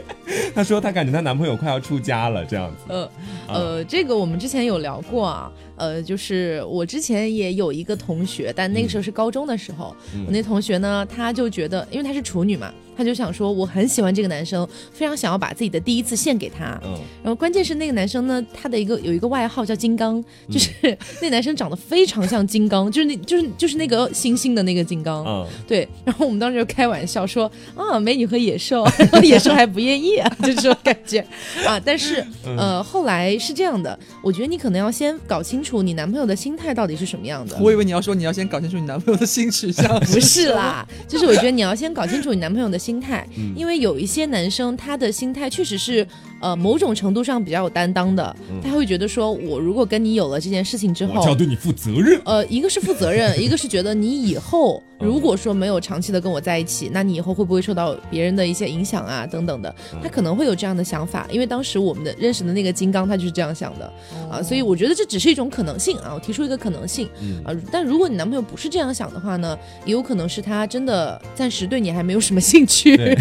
[0.54, 2.78] 她说她感觉她男朋友快要出家了，这样子。
[2.88, 3.12] 呃
[3.48, 5.52] 呃，这个我们之前有聊过啊。
[5.78, 16.78] 呃，就是我之前也有一个同学，但那个时候是高中的时候，嗯我那同学呢，他就觉得，因为她是处女嘛，他就想说我很喜欢这个男生，非常想要把自己的第一次献给他。
[16.84, 20.70] 嗯然后关键是那个男生呢，他的一个有一个外号叫金刚，嗯就是、
[21.22, 25.24] 那男生长得非常像金刚，就是那就是就是那个星星的那个金刚。
[25.26, 31.26] 嗯，对，然后我们当时就开玩笑说啊，美女和野兽，然 后野兽还不愿意啊，就这种感觉
[31.66, 31.80] 啊。
[31.80, 37.58] 但是嗯呃，后来是这样的，我觉得你可能要先搞清楚你男朋友的心态到底是什么样的。
[37.62, 43.54] 我以为你要说你要先搞清楚你男朋友的性取向，不是啦， 就是我觉得你要先搞清楚你男朋友的心态，嗯。
[43.56, 46.08] 因为有一些男生他的心态确实是
[46.41, 51.36] 呃某种程度上比较有担当的，他会觉得说我如果跟你有了这件事情之后嗯我就要。
[51.36, 52.21] 对你负责任。
[52.25, 59.73] 呃，一个是负责任， 一个是觉得你以后如果说没有长期的跟我在一起，那你以后会不会受到别人的一些影响啊，等等的，
[60.04, 63.93] 他可能会有这样的想法，因为当时我们的认识的那个金刚他就是这样想的
[64.30, 72.97] 啊，所以我觉得这只是一种可能性啊，我提出一个可能性嗯啊，但如果你男朋友不是这样想的话呢，也有可能是他真的暂时对你还没有什么兴趣。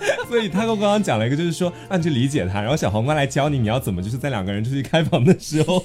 [0.00, 5.78] 对 所以他跟我刚刚讲了一个，就是说让你去理解他，然后小黄瓜来教你，你要怎么就是在两个人出去开房的时候，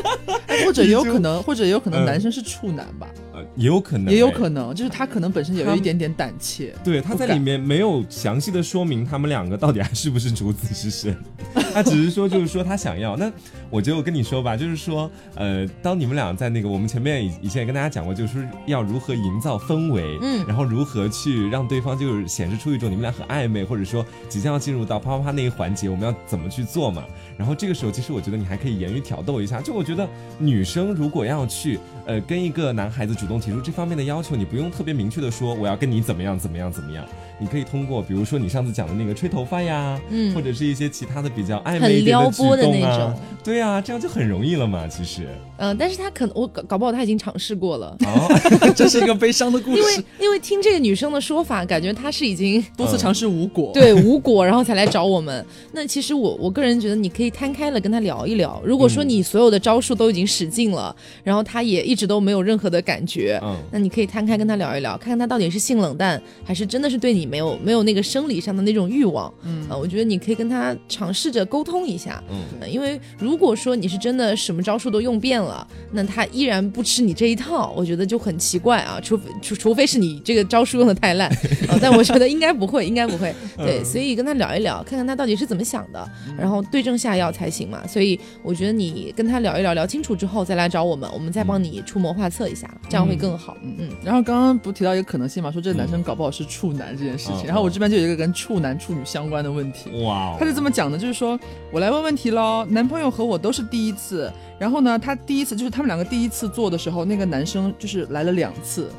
[0.64, 2.06] 或者也有可能， 或者也有可能嗯。
[2.06, 4.30] 男生是处男吧，呃，也有可能，也有。
[4.36, 6.74] 可能就是他可能本身有一点点胆怯。
[6.84, 11.16] 对，他在里面没有详细的说明他们两个到底还是不是处子之身，
[11.72, 13.16] 他只是说就是说他想要。
[13.16, 13.32] 那
[13.70, 27.02] 我就跟你说吧，就是说，呃，当你们俩在那个我们前面以以前也跟大家讲过，就是说要如何营造氛围，嗯然后如何去让对方就是显示出一种你们俩很暧昧，或者说即将要进入到啪啪啪那一环节，我们要怎么去做嘛？
[27.38, 29.60] 然后这个时候，其实我觉得你还可以言语挑逗一下。
[29.60, 30.06] 就我觉得
[30.38, 37.04] 女生如果要去呃跟一个男孩子主动提出这方面的要求，你不用特别明确的说我要跟你怎么样怎么样怎么样，
[37.38, 40.34] 你可以通过比如说你上次讲的那个吹头发呀，嗯。
[40.34, 44.86] 或者是一些其他的比较暧昧很一点撩举拨的那动啊种，对啊，这样就很容易了嘛。
[44.86, 47.96] 其实，嗯、但是他可能我搞搞不好他已经尝试过了。
[48.04, 53.70] 哦，这是一个悲伤的故事因为事，因为听这个女生的说法，感觉她是已经多次尝试无果。
[53.72, 55.44] 对无果，然后才来找我们。
[55.72, 58.60] 那其实我我个人觉得，你可以摊开了跟他聊一聊。
[58.64, 69.32] 如果说嗯你所有的招数都已经使尽了，然后他也一直都没有任何的感觉，嗯那你可以摊开跟他聊一聊，看看他到底是性冷淡，还是真的是对你没有没有那个生理上的那种欲望。
[69.42, 72.22] 嗯，啊，我觉得你可以跟他尝试着沟通一下。
[72.30, 75.45] 嗯呃因为如果说你是真的什么招数都用遍了，
[75.92, 79.00] 那他依然不吃你这一套，我觉得就很奇怪啊。
[79.02, 81.28] 除非除除非是你这个招数用的太烂，
[81.68, 83.34] 啊，但我觉得应该不会，应该不会。
[83.56, 87.86] 对，所以跟他聊一聊，看看他到底是怎么想的，然后对症下药才行嘛。
[87.86, 93.56] 所以我觉得你跟他聊一聊，聊清楚之后再来找我们，我们再帮你出谋划策一下，这样会更好。
[93.62, 97.42] 嗯然后刚刚不提到一个可能性嘛，说这个男生搞不好是处男这件事情。
[97.42, 99.90] 嗯然后我这边就有一个跟处男处女相关的问题。
[100.02, 101.38] 哇哦，他是这么讲的，就是说
[101.72, 102.64] 我来问问题喽。
[102.68, 108.90] 男朋友和我都是第一次，然后呢，他第第一次就是他们两个第一次做的时候，那个男生就是来了两次。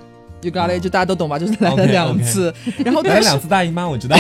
[0.41, 1.39] You got it，就大家都懂吧？
[1.39, 4.15] 就是来了两次然后来了两次大姨妈，我知道。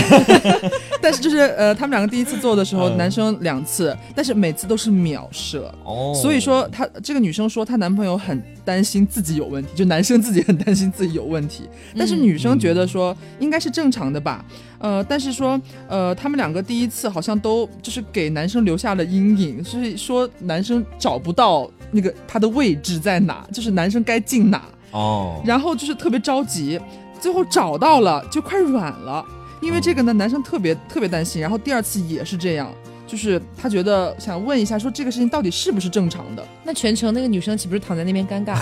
[0.99, 5.71] 但是就是呃，他们两个第一次做的时候，嗯男生两次，但是每次都是秒射。
[5.83, 11.63] 哦，所以说她这个女生说她男朋友很担心自己有问题，就男生自己很担心自己有问题，
[11.95, 14.43] 但是嗯女生觉得说应该是正常的吧，
[14.79, 26.79] 呃，但是说呃他们两个第一次好像都就是给男生留下了阴影，所以说男生找不到那个他的位置在哪，就是男生该进哪，哦，然后就是特别着急，
[27.19, 29.25] 最后找到了就快软了，
[29.61, 32.71] 因为这个呢，男生特别特别担心，然后第二次也是这样，
[33.05, 36.45] 就是他觉得想问一下，说这个事情到底是不是正常的？
[36.63, 38.57] 那全程那个女生岂不是躺在那边尴尬？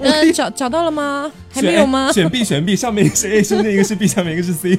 [0.00, 1.30] 嗯， 找找到了吗？
[1.50, 2.12] 还没有吗？
[2.12, 4.78] 选 B 选 B，上面是 A，中间一个是 B，下面一个是 C。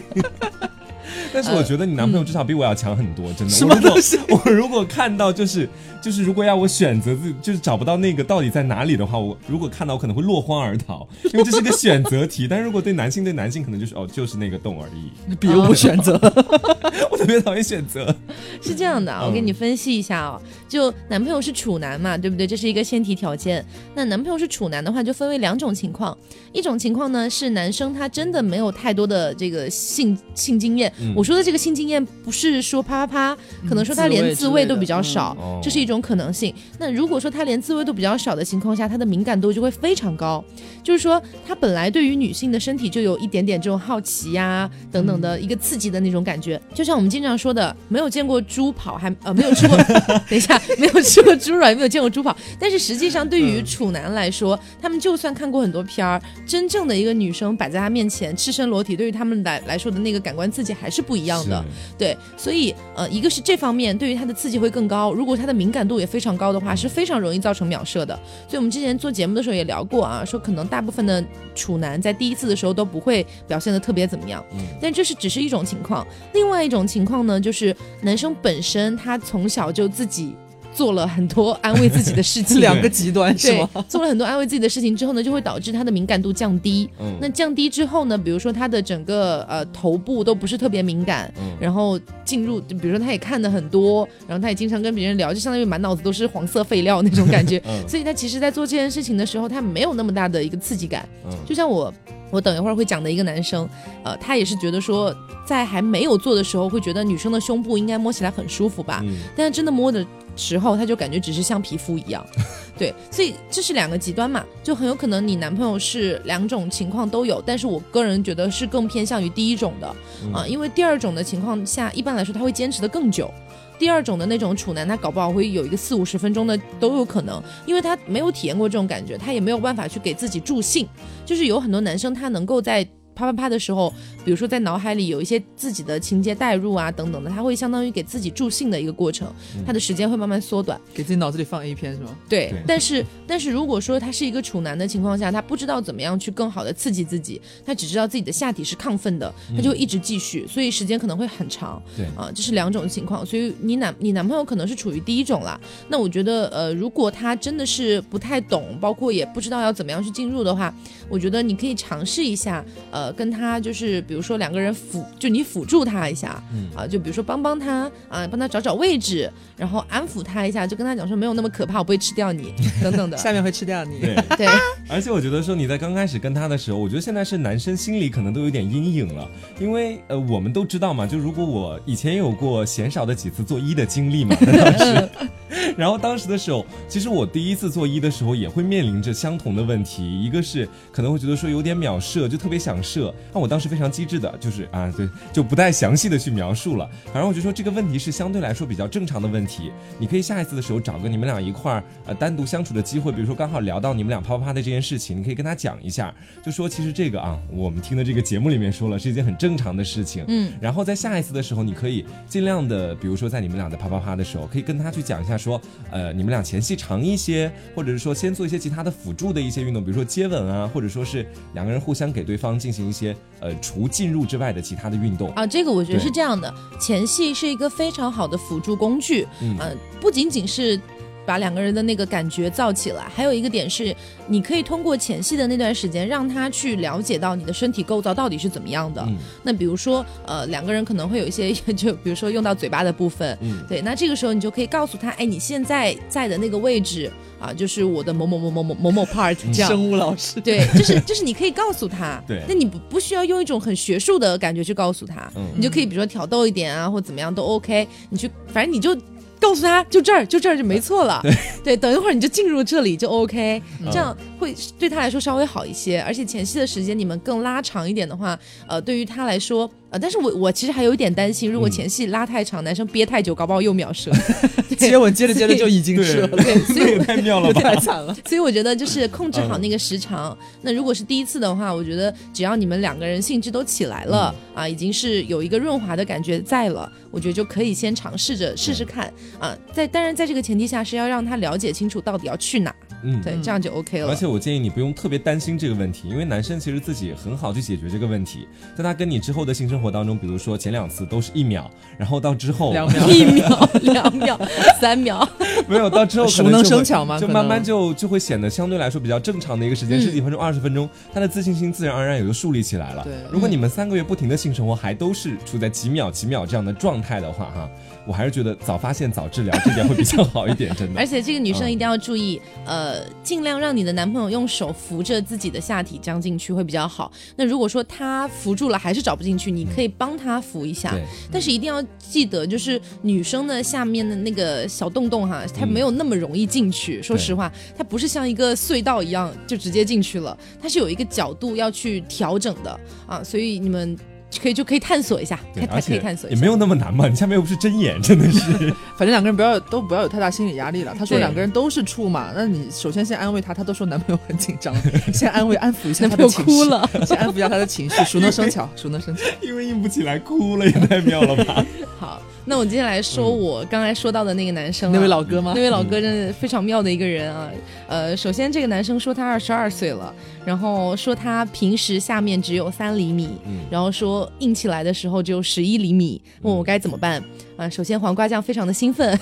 [1.34, 3.54] 但是我觉得你男朋友至少比我要强很多，真的。
[3.54, 5.68] 什么我如果东西 我如果看到就是
[6.02, 12.48] 就是如果要我选择自就是找不到那个到底在哪里的话，我如果看到我可能会落荒而逃，因为这是个选择题。
[12.48, 15.36] 但如果对男性对男性可能就是哦就是那个洞而已。
[15.36, 16.20] 别无选择。
[17.12, 18.16] 我特别讨厌选择。
[18.62, 20.42] 是这样的啊，我给你分析一下哦。
[20.68, 22.46] 就男朋友是处男嘛，对不对？
[22.46, 23.64] 这是一个先提条件。
[23.96, 26.16] 那男朋友是处男的话，就分为两种情况。
[26.52, 31.14] 一种情况呢是男生他真的没有太多的这个性性经验，嗯。
[31.16, 36.54] 我说的这个性经验不是说啪啪啪，可能说他连自慰都比较少，嗯这是一种可能性。
[36.78, 40.44] 那如果说他连自慰都比较少的情况下，他的敏感度就会非常高，
[40.84, 46.60] 就是说他本来对于女性的身体就有一点点这种好奇呀、等等的一个刺激的那种感觉。
[46.74, 49.78] 就像我们经常说的，没有见过猪跑，还呃没有吃过，
[50.30, 61.64] 等一下没有吃过猪肉，也没有见过猪跑，但是实际上对于处男来说，他们就算看过很多片儿，真正的一个女生摆在他面前赤身裸体，对于他们来来说的那个感官刺激还是不一样的。
[61.96, 68.16] 对，所以呃，一个是这方面对于他的刺激会更高，如果他的敏感度也非常高的话，是非常容易造成秒射的。
[68.48, 76.08] 所以我们之前做节目的时候也聊过啊，说可能大部分的处男在第一次的时候都不会表现的特别怎么样，嗯但这是只是一种情况。
[76.34, 80.34] 另外一种情况呢，就是男生本身他从小就自己
[80.80, 86.90] 做了很多安慰自己的事情， 两个极端是对吗？，做了很多安慰自己的事情之后呢，就会导致他的敏感度降低。
[87.02, 97.62] 嗯那降低之后呢，比如说他的整个呃头部都不是特别敏感，嗯然后进入，比如说他也看的很多，然后他也经常跟别人聊，就相当于满脑子都是黄色废料那种感觉。
[97.68, 101.06] 嗯所以他其实，在做这件事情的时候，他没有那么大的一个刺激感。
[101.26, 101.94] 嗯就像我，
[102.32, 103.68] 我等一会儿会讲的一个男生，
[104.04, 105.14] 呃，他也是觉得说，
[105.46, 110.06] 在还没有做的时候，会觉得女生的胸部应该摸起来很舒服吧，嗯但是真的摸的
[110.40, 112.26] 时候，他就感觉只是像皮肤一样。
[112.80, 123.30] 对，所以这是两个极端嘛，就很有可能你男朋友是两种情况都有，但是我个人觉得是更偏向于第一种的嗯啊、因为第二种的情况下，一般来说他会坚持的更久。
[123.78, 130.86] 第二种的那种处男，他搞不好会有一个四五十分钟的都有可能，因为他没有体验过这种感觉，他也没有办法去给自己助兴。
[131.26, 132.86] 就是有很多男生他能够在
[133.20, 139.32] 啪啪啪的时候，比如说在脑海里有一些自己的情节代入啊等等的，他会相当于给自己助兴的一个过程，
[139.66, 140.80] 他的时间会慢慢缩短。
[140.94, 142.16] 给自己脑子里放 A 片是吗？
[142.30, 151.82] 对，对但是但是如果说他是一个处男的情况下，他不知道怎么样去更好的刺激自己，他只知道自己的下体是亢奋的，他就一直继续，所以时间可能会很长。
[151.98, 153.26] 对啊、这是两种情况。
[153.26, 155.60] 所以你男你男朋友可能是处于第一种啦。
[155.88, 160.74] 那我觉得呃，如果他真的是不太懂，包括也不知道要怎么样去进入的话，
[161.10, 173.18] 我觉得你可以尝试一下，呃，跟他就是比如说两个人辅，就你辅助他一下，嗯啊，就比如说帮帮他啊，帮他找找位置，然后安抚他一下，就跟他讲说没有那么可怕，我不会吃掉你 等等的。
[173.18, 174.00] 下面会吃掉你。
[174.00, 174.16] 对。
[174.38, 174.48] 对，
[174.90, 179.28] 而且我觉得说你在刚开始跟他的时候，我觉得现在是男生心里可能都有点阴影了，
[179.60, 185.10] 因为呃我们都知道嘛，就如果我以前也有过鲜少的几次做一的经历嘛， 当时，
[185.78, 206.14] 然后当时的时候，其实我第一次做一的时候也会面临着相同的问题，一个是可能会觉得说有点秒射，就特别想射，那我当时非常机智的，就是啊对，就不太详细的去描述了，反正我就说这个问题是相对来说比较正常的问题，你可以下一次的时候找个你们俩一块儿呃单独相处的机会，比如说刚好聊到你们俩啪啪啪的这件事情，你可以跟他讲一下，
[206.46, 225.32] 就说其实这个啊，我们听的这个节目里面说了是一件很正常的事情，嗯，然后在下一次的时候，你可以尽量的，比如说在你们俩的啪啪啪的时候，可以跟他去讲一下说，呃，你们俩前戏长一些，或者是说先做一些其他的辅助的一些运动，比如说接吻啊，或者说是两个人互相给对方进行一些呃除进入之外的其他的运动。
[225.34, 230.80] 啊，这个我觉得是这样的，前戏是一个非常好的辅助工具，嗯呃，不仅仅是。
[231.30, 233.96] 把两个人的那个感觉造起来，还有一个点是，
[234.28, 239.04] 你可以通过前戏的那段时间，让他去了解到你的身体构造到底是怎么样的。
[239.08, 239.16] 嗯。
[239.44, 243.64] 那比如说，呃，两个人可能会有一些， 就比如说用到嘴巴的部分，嗯。
[243.70, 249.70] 对，那这个时候你就可以告诉他，哎，你现在在的那个位置啊，就是我的某某某某某某某 part 这样。
[249.70, 252.42] 生物老师，对，就是就是你可以告诉他，对。
[252.48, 255.46] 那你不不需要用一种很学术的感觉去告诉他，嗯。
[255.56, 258.98] 你就可以比如说挑逗一点啊，或怎么样都 OK，你去，反正你就
[259.40, 261.22] 告诉他，就这儿就这儿就没错了，
[261.64, 269.70] 对，等一会儿你就进入这里就 OK，、这样会对他来说稍微好一些，而且前戏的时间你们更拉长一点的话，呃，对于他来说。
[269.92, 274.12] 呃，但是我我其实还有一点担心，如果嗯前戏拉太长，男生憋太久，搞不好又秒射。
[274.78, 277.60] 接吻接着接着就已经射了，对， 所以这也太妙了吧！
[277.60, 278.16] 太惨了。
[278.24, 280.38] 所以我觉得就是控制好那个时长。
[280.62, 289.58] 那如果是第一次的话，我觉得只要你们两个人兴致都起来了、啊，已经是有一个润滑的感觉在了，我觉得就可以先尝试着试试看啊。
[289.74, 292.72] 在当然在这个前提下是要让他了解清楚到底要去哪，
[293.04, 293.22] 嗯。
[293.22, 294.10] 对，这样就 OK 了。
[294.10, 298.48] 而且我建议你不用特别担心这个问题，因为男生其实自己很好去解决这个问题。
[298.76, 304.40] 在他跟你之后的性生活当中，比如说前两次都是一秒，然后到之后两秒一秒、两秒、
[304.80, 305.28] 三秒，
[305.68, 313.04] 没有到之后可熟能生巧嘛可就慢慢就就会显得相对来说比较正常的一个时间，嗯十几分钟、二十分钟，他的自信心自然而然也就树立起来了。
[313.04, 317.70] 对如果你们三个月不停的性生活还都是处在几秒几秒这样的状态的话，哈，
[318.08, 321.00] 我还是觉得早发现早治疗这点会比较好一点， 真的。
[321.00, 327.12] 而且这个女生一定要注意，呃，尽量让你的男朋友用手扶着自己的下体这样进去会比较好。
[327.36, 337.02] 那如果说他扶住了还是找不进去，你可以帮他扶一下，对，但是一定要记得，就是女生的下面的那个小洞洞哈，它没有那么容易进去。
[337.04, 343.98] 说实话，它不是像一个隧道一样就直接进去了，它是有一个角度要去调整的啊，所以你们。
[344.42, 347.08] 可以就可以探索一下，对，可以探索也没有那么难嘛。
[347.08, 348.40] 你下面又不是针眼，真的是。
[348.96, 350.96] 反正两个人不要都不要有太大心理压力了。
[350.98, 354.76] 他说两个人都是处嘛，那你首先先安慰他，他都说男朋友很紧张，
[355.14, 359.24] 先安慰安抚一下他的情绪，哭了， 先安抚一下他的情绪，熟能生巧，熟能生巧。
[359.42, 361.66] 因为硬不起来，哭了也太妙了吧。
[362.00, 362.22] 好。
[362.50, 365.54] 那我接下来说，我刚才说到的那个男生，那位老哥吗？
[365.56, 367.48] 那位老哥真的非常妙的一个人啊。
[367.88, 370.12] 呃，首先这个男生说他二十二岁了，
[370.44, 373.30] 然后说他平时下面只有三厘米，
[373.70, 377.24] 然后说硬起来的时候只有十一厘米，问我该怎么办。
[377.60, 379.20] 啊，首先黄瓜酱非常的兴奋，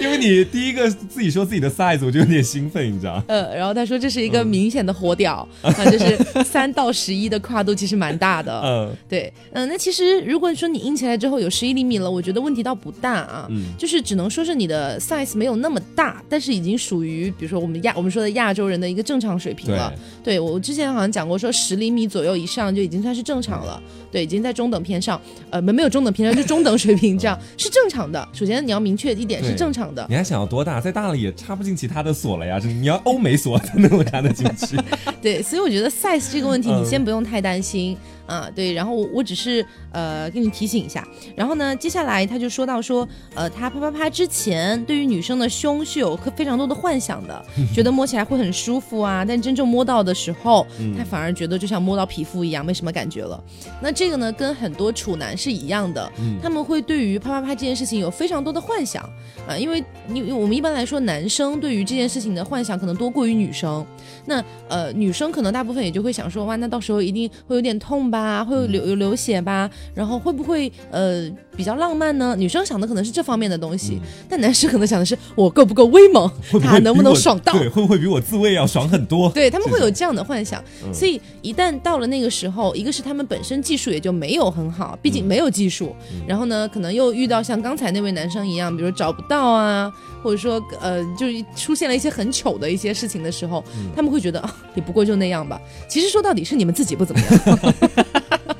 [0.00, 3.22] 因为你第一个自己说自己的 size，我就有点兴奋，你知道？
[3.28, 8.60] 呃，然后他说这是一个明显的火屌， 啊，就是三到十一的跨度其实蛮大的。
[8.64, 13.48] 嗯，对，嗯，那其实如果说你硬起来之后有十一厘米了，我觉得问题倒不大啊，
[13.78, 19.92] 就是只能说是你的 size 没有那么大，但是已经属于比如说我们亚我们说的亚洲人的一个正常水平了。
[20.24, 26.79] 对，我之前好像讲过，说十厘米左右以上就已经算是正常了，对，已经在中等偏上，呃，没没有中等偏上，就中等。
[26.80, 28.26] 水平这样是正常的。
[28.32, 30.06] 首先你要明确一点是正常的。
[30.08, 30.80] 你还想要多大？
[30.80, 32.58] 再大了也插不进其他的锁了呀。
[32.64, 34.76] 你要欧美锁才能够插得进去。
[35.20, 37.96] 对，所以我觉得 size 这个问题你先不用太担心。
[38.26, 53.42] 啊，对，然后我我只是呃给你提醒一下，然后呢，接下来他就说到说，呃，他啪啪啪之前对于女生的胸是有非常多的幻想的， 觉得摸起来会很舒服啊，但真正摸到的时候，他反而觉得就像摸到皮肤一样，没什么感觉了。
[53.82, 56.10] 那这个呢，跟很多处男是一样的，
[56.42, 59.02] 他们会对于啪啪啪这件事情有非常多的幻想
[59.48, 63.84] 啊，因为你我们一般来说男生对于这件事情的幻想可能多过于女生，
[64.26, 68.20] 那呃女生可能大部分也就会想说，哇，那到时候一定会有点痛吧。
[68.20, 69.68] 啊，会有流有流血吧？
[69.94, 72.34] 然后会不会呃比较浪漫呢？
[72.36, 76.30] 女生想的可能是这方面的东西，但男生可能想的是我够不够威猛，
[76.62, 77.52] 他能不能爽到？
[77.52, 79.30] 对，会不会比我自慰要爽很多？
[79.30, 80.62] 对他们会有这样的幻想，
[80.92, 85.94] 所以一旦到了那个时候，一个是他们本身技术也就没有很好，毕竟没有技术，
[86.26, 93.62] 然后呢，可能又遇到像刚才那位男生一样，比如找不到啊，或者说呃，就是出现了一些很糗的一些事情的时候，
[93.94, 95.60] 他们会觉得啊，也不过就那样吧。
[95.88, 97.74] 其实说到底是你们自己不怎么样。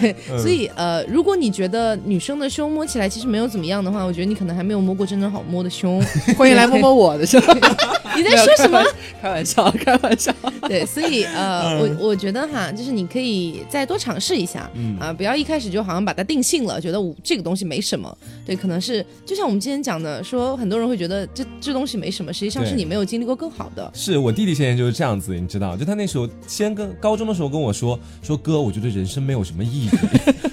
[0.00, 6.02] 对，所以呃，如果你觉得女生的胸摸起来其实没有怎么样的话，我觉得你可能还没有摸过真正好摸的胸。
[6.36, 7.40] 欢迎来摸摸我的胸。
[8.14, 8.82] 你在说什么？
[9.22, 10.34] 开玩笑，开玩笑。
[10.68, 18.16] 对，所以呃，我我觉得哈，就是你可以再多尝试一下，啊，不要一开始就好像把它定性了，觉得我这个东西没什么。
[18.44, 23.90] 对，可能是就像我们今天讲的，说很多人会觉得这这东西没什么，实际上是你没有经历过更好的。
[23.94, 29.88] 是我弟弟现在就是这样子，你知道，就他那时候先跟高中的时候跟我说说哥，我觉得人生没有什么意义。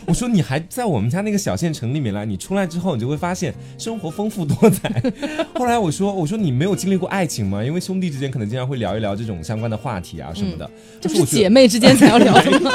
[0.05, 4.89] 我说你还在我们家那个小县城里面来，你出来之后你就会发现生活丰富多彩。
[5.53, 7.63] 后来我说我说你没有经历过爱情吗？
[7.63, 10.69] 因为兄弟之间可能经常会聊一聊这种相关的话题啊什么的。
[10.99, 12.71] 这是姐妹之间才要聊的吗？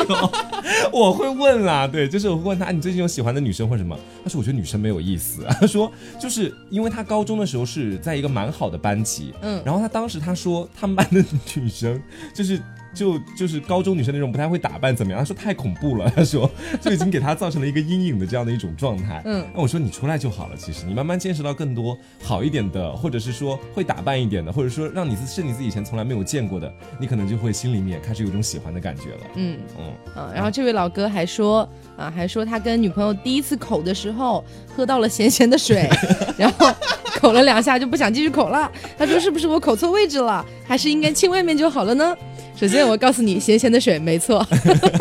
[0.93, 3.99] 我会问啦，对，就是我会问他你最近有喜欢的女生或什么？
[4.23, 5.45] 他说我觉得女生没有意思。
[5.61, 11.25] 他说就是因为他高中的时候是在一个蛮好的班级，嗯，然后他当时他说他们班的
[11.57, 12.01] 女生
[12.33, 12.61] 就是。
[12.95, 15.19] 就就是高中女生那种不太会打扮怎么样？
[15.19, 19.21] 他说太恐怖了，他说就已经给他造成了一个阴影的这样的一种状态。
[19.25, 29.21] 嗯，那我说你出来就好了，其实你慢慢见识到更多好一点的，或者是说会打扮一点的，或者说让你是你自己以前从来没有见过的，你可能就会心里面开始有一种喜欢的感觉了。
[29.35, 34.45] 嗯嗯啊，然后这位老哥还说啊，还说他跟女朋友第一次口的时候
[34.77, 35.89] 喝到了咸咸的水，
[36.37, 36.71] 然后
[37.21, 38.71] 口了两下就不想继续口了。
[38.99, 42.15] 他说是不是我口错位置了，还是应该亲外面就好了呢？
[42.57, 44.47] 首先，我告诉你，咸咸的水没错，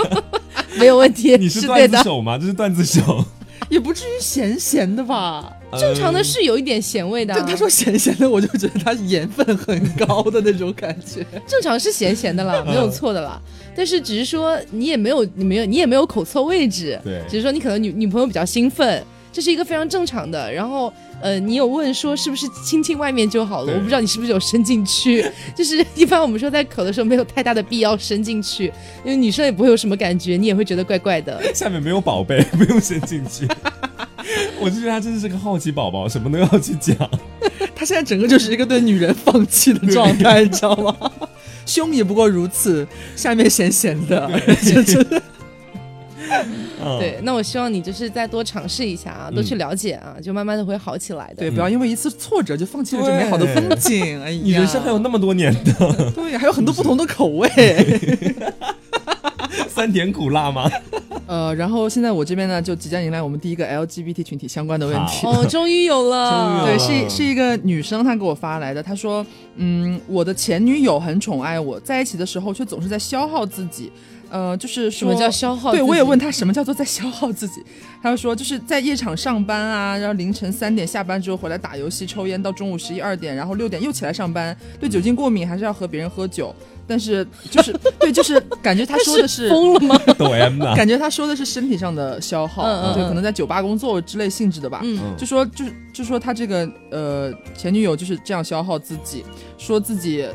[0.78, 1.36] 没有问题。
[1.38, 2.38] 你是段子手吗？
[2.38, 3.24] 这是段子手，
[3.70, 5.52] 也不至于咸咸的吧？
[5.80, 7.34] 正常的是有一点咸味的。
[7.34, 11.26] 对他说咸咸的，我就觉得他盐分很高的那种感觉。
[11.48, 13.42] 正常是咸咸的啦，没有错的啦。
[13.76, 17.00] 但是只是说你也没有，你没有，你也没有口错位置。
[17.04, 19.04] 对，只是说你可能女女朋友比较兴奋，
[19.34, 20.54] 这是一个非常正常的。
[20.54, 20.94] 然后。
[21.22, 23.72] 呃，你有问说是不是亲亲外面就好了？
[23.72, 25.26] 我不知道你是不是有伸进去。
[25.56, 28.66] 就是一般我们说在口的时候没有太大的必要伸进去，
[29.06, 31.42] 因为女生也不会有什么感觉，你也会觉得怪怪的。
[31.56, 33.48] 下面没有宝贝， 不用伸进去。
[34.60, 36.94] 我就觉得他真的是个好奇宝宝，什么都要去讲。
[37.74, 40.94] 他现在整个就是一个对女人放弃的状态，你知道吗？
[41.66, 45.22] 胸也不过如此，下面咸咸的，嗯
[47.00, 51.36] 对，那我希望你就是再多尝试一下啊，多去了解啊，就慢慢的会好起来的。
[51.38, 54.22] 对，不要因为一次挫折就放弃了这美好的风景。
[54.22, 57.50] 哎呀，你人生还有那么多年的， 对，还有很多不同的口味。
[59.70, 60.70] 酸甜苦辣吗？
[61.26, 65.26] 呃，然后现在我这边呢，就即将迎来我们第一个 LGBT 群体相关的问题。
[65.26, 68.84] 哦，终于有了， 对，是是一个女生，她给我发来的。
[68.84, 73.92] 她说：“嗯，我的前女友很宠爱我，在一起的时候却总是在消耗自己。
[74.34, 75.72] 呃，就是说什么叫消耗？
[75.72, 77.64] 对我也问他什么叫做在消耗自己。
[78.02, 84.58] 他就说就是在夜场上班啊，然后凌晨三点下班之后回来打游戏、抽烟，到中午十一二点，然后六点又起来上班。
[84.80, 86.54] 对酒精过敏，还是要和别人喝酒。
[86.86, 89.98] 但是就是对，就是感觉他说的是疯了吗？
[90.18, 94.82] 抖 M 的，感觉他说的是身体上的消耗，嗯嗯对，嗯可能在酒吧工作之类性质的吧。
[95.16, 99.24] 就说就是就说他这个呃前女友就是这样消耗自己，
[99.58, 100.28] 说自己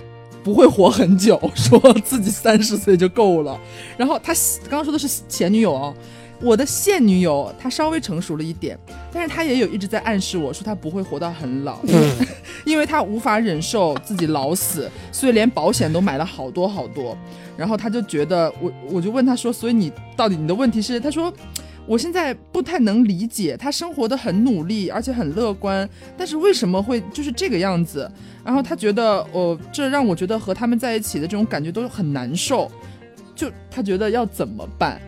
[0.42, 3.58] 不会活很久， 说自己三十岁就够了。
[3.96, 4.32] 然后他
[4.62, 5.94] 刚刚说的是前女友哦，
[6.40, 8.78] 我的现女友她稍微成熟了一点，
[9.12, 11.78] 但是她也有一直在暗示我说她不会活到很老，
[12.64, 17.16] 因为她无法忍受自己老死，所以连保险都买了好多好多。
[17.56, 21.00] 然后他就觉得我，我就问他说，所以你到底你的问题是？
[21.00, 21.32] 他说。
[21.88, 28.08] 我现在不太能理解，他生活的很努力，而且很乐观，但是为什么会就是这个样子？
[28.44, 32.70] 然后他觉得，哦，这让我觉得和他们在一起的这种感觉都很难受，
[33.34, 35.00] 就他觉得要怎么办？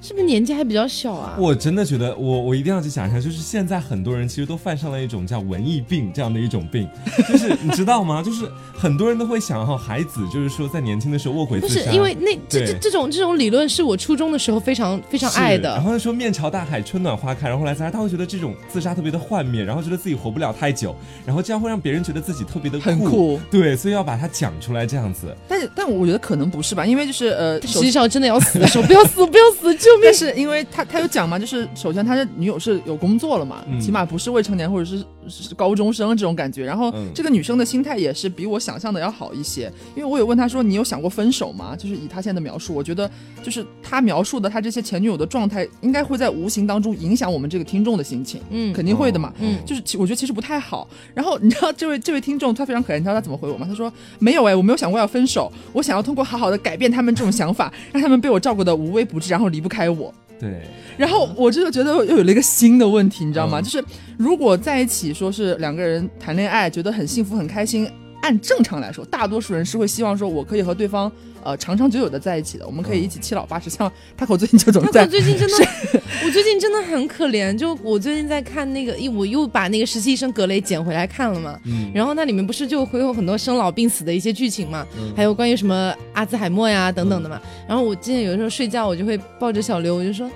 [0.00, 1.36] 是不是年纪还比较小啊？
[1.38, 6.88] 我真的觉得，我我一定要去想一下，就是现在很多人其实都犯上了一种叫文艺病这样的一种病，
[7.28, 8.22] 就是你知道吗？
[8.22, 15.70] 就是很多人都会想哈，孩子就是说在年轻的时候卧轨不自杀，不是因为那这对这这种这种理论是我初中的时候非常非常爱的。
[15.70, 20.94] 然后说面朝大海，春暖花开，然后后来自杀，他会觉得这种自杀特别的幻灭，然后觉得自己活不了太久，
[21.24, 25.34] 然后这样会让别人觉得自己特别的很酷对，所以要把它讲出来这样子。
[25.48, 30.14] 但是但我觉得可能不是吧，因为就是呃，实际上真的要死的时候，不要死，不要死，救命但！
[30.14, 36.64] 是因为他他有讲嘛，就是首先他的女友是有工作了嘛，嗯起码不是未成年或者是是高中生这种感觉。
[36.64, 41.74] 然后嗯这个女生的心态也是比我想象的要好一些，因为我有问他说你有想过分手吗？
[41.76, 43.10] 就是以他现在的描述，我觉得
[43.42, 49.32] 就是他描述的他这些前女友的状态，应该会在无形当中影响我们这个听众的心情，嗯肯定会的嘛。
[49.40, 50.88] 嗯就是其我觉得其实不太好。
[51.14, 53.66] 然后你知道这位这位听众他非常可爱，你知道他怎么回我吗？
[53.68, 60.12] 他说没有哎，我没有想过要分手，我想要通过好好的改变他们这种想法，让他们被我照顾的无微不至，然后离不开我。
[60.38, 60.60] 对，
[60.98, 63.58] 然后我这就觉得又有了一个新的问题，你知道吗？
[63.58, 63.82] 嗯就是
[64.18, 71.10] 如果在一起说是两个人谈恋爱，觉得很幸福很开心，按正常来说，大多数人是会希望说我可以和对方
[71.46, 73.70] 呃长长久久的在一起的，我们可以一起七老八十。
[73.70, 77.56] 像他口最近就总他可最近真的，我最近真的很可怜。
[77.56, 81.56] 就我最近在看那个，我又把那个实习医生格雷捡回来看了嘛。
[81.64, 84.84] 嗯，然后那里面不是就会有很多生老病死的一些剧情嘛，
[85.16, 87.40] 还有关于什么阿兹海默呀等等的嘛。
[87.68, 90.28] 然后我今天有的时候睡觉，我就会抱着小刘，我就说。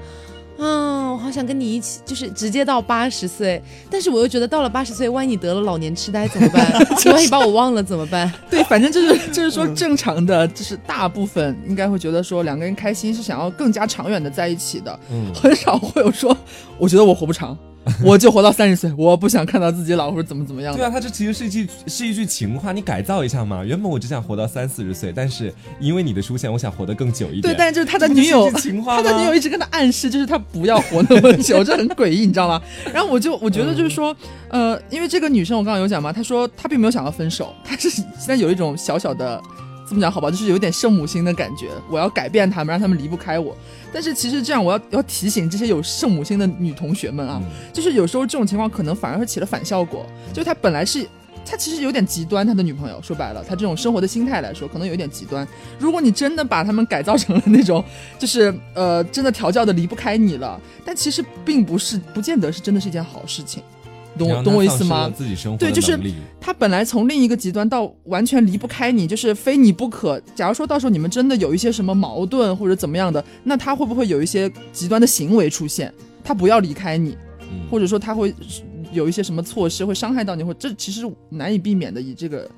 [0.61, 6.71] 啊，我好想跟你一起，就是直接到八十岁，但是我又觉得到了八十岁，万一你得了老年痴呆怎么办？
[7.13, 8.31] 万一把我忘了怎么办？
[8.51, 16.37] 对，反正就是就是说正常的，就是大部分应该会觉得说两个人开心是想要更加长远的在一起的，嗯很少会有说
[16.79, 17.57] 我觉得我活不长，
[18.05, 20.77] 我就活到三十岁，我不想看到自己老或者怎么怎么样。
[20.77, 23.65] 对啊，他这其实是一句是一句情话，你改造一下嘛。
[23.65, 27.43] 原本我只想活到三四十岁，但是因为你的出现，我想活得更久一点。
[27.43, 28.51] 对，但是就是他的女友
[28.85, 32.61] 他的女友一直跟他暗示，就是他不要活那么久， 这很诡异，你知道吗？
[32.93, 34.15] 然后我就我觉得就是说，
[34.49, 39.41] 呃，因为这个女生我刚刚有讲嘛，她说她并没有想要分手，她是现在有一种小小的。
[39.91, 43.57] 怎么讲好吧，就是有点圣母心的感觉，我要改变他们，让他们离不开我。
[43.93, 51.07] 但是其实这样，我要要提醒这些有圣母心的女同学们啊，嗯就是有时候这种情况可能反而会起了反效果，就是他本来是。
[51.43, 55.45] 他其实有点极端，他的女朋友说白了，他这种生活的心态来说，可能有点极端。
[55.81, 57.83] 如果你真的把他们改造成了那种，
[58.21, 63.61] 就是呃，真的调教的离不开你了，但其实并不是，不见得是真的是一件好事情。
[64.19, 65.11] 懂我懂我意思吗？
[65.15, 65.99] 自己生活对就是
[66.41, 70.21] 他本来从另一个极端到完全离不开你， 就是非你不可。
[70.35, 75.93] 假如说到时候你们真的有一些什么矛盾或者怎么样的，那他会不会有一些极端的行为出现？
[76.23, 77.17] 他不要离开你，
[77.51, 78.35] 嗯或者说他会
[78.93, 82.01] 有一些什么措施会伤害到你，或这其实难以避免的。
[82.01, 82.49] 以这个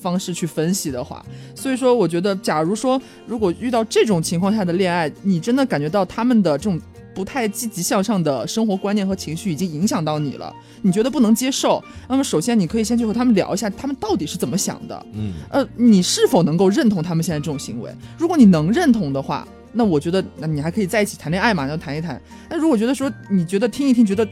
[0.00, 1.24] 方式去分析的话，
[1.54, 6.80] 所以说我觉得，假如说如果遇到这种情况下的恋爱，你真的感觉到他们的这种
[7.14, 17.92] 不太积极向上的生活观念和情绪已经影响到你了，你觉得不能接受，那么首先你可以先去和他们聊一下，他们到底是怎么想的，嗯呃，你是否能够认同他们现在这种行为？
[18.16, 22.20] 如果你能认同的话，那我觉得，那你还可以在一起谈恋爱嘛，然后谈一谈。
[22.48, 24.26] 那如果觉得说你觉得听一听，觉得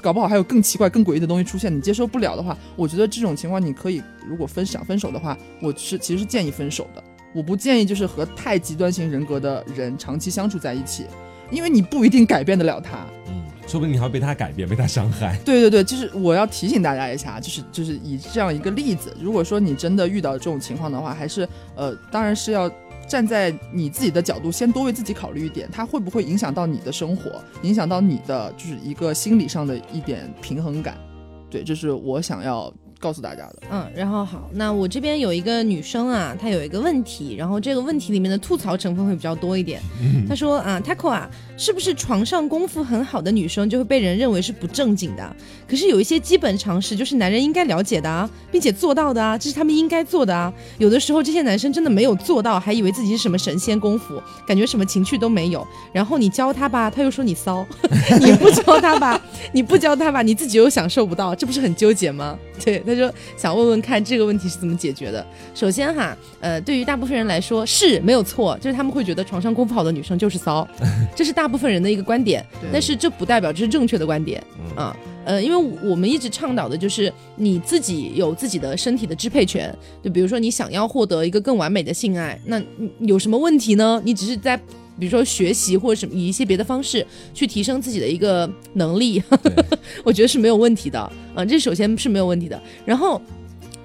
[0.00, 7.02] 搞不好还有更奇怪、更诡异的东西出现，你接受不了的话，我觉得这种情况你可以，如果分想分手的话，我是其实是建议分手的。
[7.34, 11.06] 我不建议就是和太极端型人格的人长期相处在一起。
[11.50, 13.06] 因为你不一定改变得了他。
[13.28, 15.38] 嗯，说不定你还要被他改变，被他伤害。
[15.44, 22.68] 对对对，就是我要提醒大家一下，就是就是以这样一个例子，如果说你真的遇到这种情况的话，还是呃，当然是要
[23.06, 30.96] 站在你自己的角度，先多为自己考虑一点，它会不会影响到你的生活，影响到你的就是一个心理上的一点平衡感。
[31.50, 32.72] 对，这是我想要
[33.04, 33.56] 告诉大家的。
[33.70, 39.78] 嗯，然后好，那我这边有一个女生啊，她有一个问题，然后这个问题里面的吐槽成分会比较多一点。
[40.26, 41.28] 她说啊，Taco 啊，
[41.58, 45.36] 是不是床上功夫很好的女生就会被人认为是不正经的？
[45.68, 50.50] 可是有一些基本常识就是男人应该了解的啊，并且做到的啊，这是他们应该做的啊。
[50.78, 55.66] 有的时候这些男生真的没有做到，还以为自己是什么神仙功夫，感觉什么情趣都没有。
[55.92, 57.66] 然后你教他吧，他又说你骚；
[58.20, 59.20] 你不教他吧，
[59.54, 62.36] 你不教他吧，你自己又享受不到，这不是很纠结吗？
[62.62, 65.24] 对，他说想问问看这个问题是怎么解决的。
[65.54, 70.68] 首先哈，呃，对于大部分人来说是没有错，就是他们会觉得床上功夫好的女生就是骚，
[71.14, 72.44] 这是大部分人的一个观点。
[72.72, 74.42] 但是这不代表这是正确的观点
[74.74, 74.94] 啊。
[75.24, 79.74] 呃，因为我们一直倡导的就是你自己有自己的身体的支配权。
[80.02, 82.60] 就比如说你想要获得一个更完美的性爱，那
[82.98, 84.02] 有什么问题呢？
[84.04, 84.60] 你只是在
[84.98, 89.22] 比如说学习或者什么以一些别的方式去提升自己的一个能力，
[90.04, 91.12] 我觉得是没有问题的。
[91.34, 92.60] 嗯、这首先是没有问题的。
[92.84, 93.20] 然后。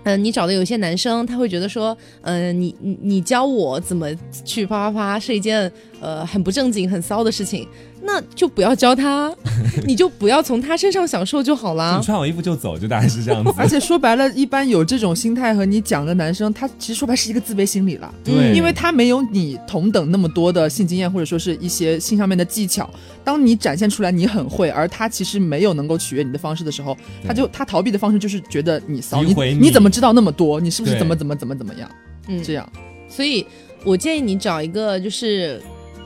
[0.06, 4.08] 嗯，你找的有些男生，他会觉得说，嗯、你你你教我怎么
[4.46, 7.68] 去啪啪啪是一件呃很不正经、很骚的事情，
[8.02, 9.32] 那就不要教他，
[9.86, 12.06] 你就不要从他身上享受就好啦你。
[12.06, 13.54] 穿好衣服就走，就大概是这样子。
[13.58, 18.14] 而且说白了，一般有这种心态和你讲的男生，他其实说白是一个自卑心理了。
[18.24, 22.90] 对，因为他没有你同等那么多的性经验，或者说是一些性上面的技巧。
[23.24, 26.98] 当你展现出来你很会，而他其实没有能够取悦你的方式的时候，
[27.28, 30.60] 他就他逃避的方式就是觉得你骚，你你你怎么知道那么多？
[30.60, 31.90] 你是不是怎么怎么怎么怎么样？
[32.28, 32.68] 嗯，这样
[33.08, 33.46] 所以
[33.84, 35.62] 我建议你找一个就是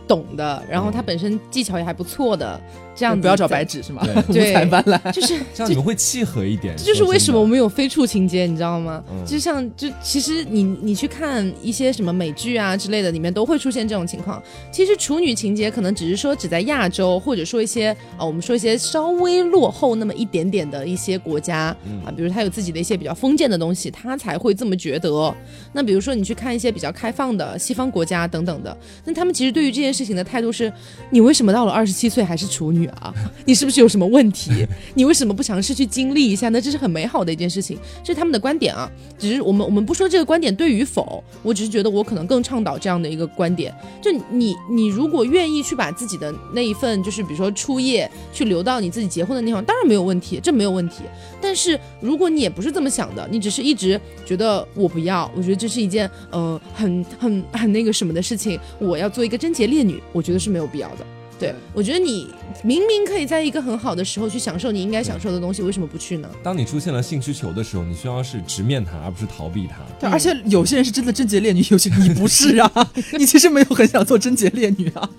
[0.08, 2.60] 懂的，然后他本身技巧也还不错的，
[2.96, 4.06] 这样子不要找白纸是吗？
[4.30, 5.12] 五对 彩斑斓。
[5.12, 6.76] 就是这样你们会契合一点。
[6.78, 9.04] 这就是为什么我们有非处情节，你知道吗？
[9.12, 14.42] 嗯就像就其实你你去看一些什么美剧啊之类的，里面都会出现这种情况。
[14.72, 25.34] 其实处女情节可能只是说只在亚洲，或者说一些啊我们说一些稍微落后那么一点点的一些国家、嗯啊，比如他有自己的一些比较封建的东西，他才会这么觉得。
[25.74, 28.76] 那比如说你去看一些比较开放的西方国家等等的，
[29.06, 30.72] 那他们其实对于这件事情的态度是：
[31.10, 33.14] 你为什么到了二十七岁还是处女女啊？
[33.46, 34.52] 你是不是有什么问题？
[34.94, 36.62] 你为什么不尝试去经历一下呢？
[36.62, 38.90] 这是很美好的一件事情，这是他们的观点啊。
[39.18, 43.74] 只是我们我们不说这个观点对与否，我只是觉得我可能更倡导这样的一个观点。
[44.02, 51.04] 就你你如果愿意去把自己的那一份，就是比如说初夜去留到你自己结婚的地方，当然没有问题，这没有问题。
[51.42, 61.06] 但是如果你也不是这么想的，你只是一直觉得我不要，我觉得这是一件呃很很很那个什么的事情，我要做一个贞洁烈女，我觉得是没有必要的。
[61.44, 62.28] 对对，我觉得你
[62.64, 66.30] 明明可以在一个很好的时候去享受你应该享受的东西，为什么不去呢？
[66.42, 69.78] 当你出现了性需求的时候，你需要是直面它，而不是逃避它。
[70.00, 75.10] 对，而且有些人是真的贞洁烈女，有些人你不是啊，你其实没有很想做贞洁烈女啊，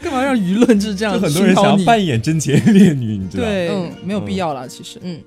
[0.00, 1.84] 干嘛让舆论就是这样就很多人想？
[1.84, 3.44] 扮演贞洁烈女，你知道？
[3.44, 4.98] 对，嗯没有必要了，其实。
[5.02, 5.20] 嗯，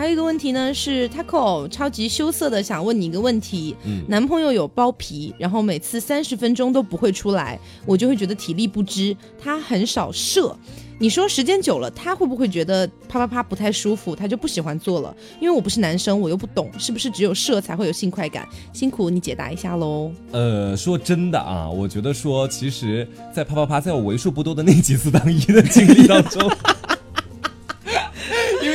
[0.00, 9.14] 还有一个问题呢，是 Taco 超级羞涩的想问你一个问题：嗯男朋友有包皮，然后每次三十分钟都不会出来，我就会觉得体力不支。
[9.38, 10.56] 他很少射，
[10.98, 15.14] 你说时间久了，他会不会觉得啪啪啪不太舒服，他就不喜欢做了？
[15.38, 18.48] 因为我不是男生，我又不懂，是不是只有射才会有性快感？
[18.72, 20.10] 辛苦你解答一下喽。
[20.32, 26.50] 呃，说真的啊，我觉得说，其实，在啪啪啪，在我为数不多的那几次当一的经历当中，因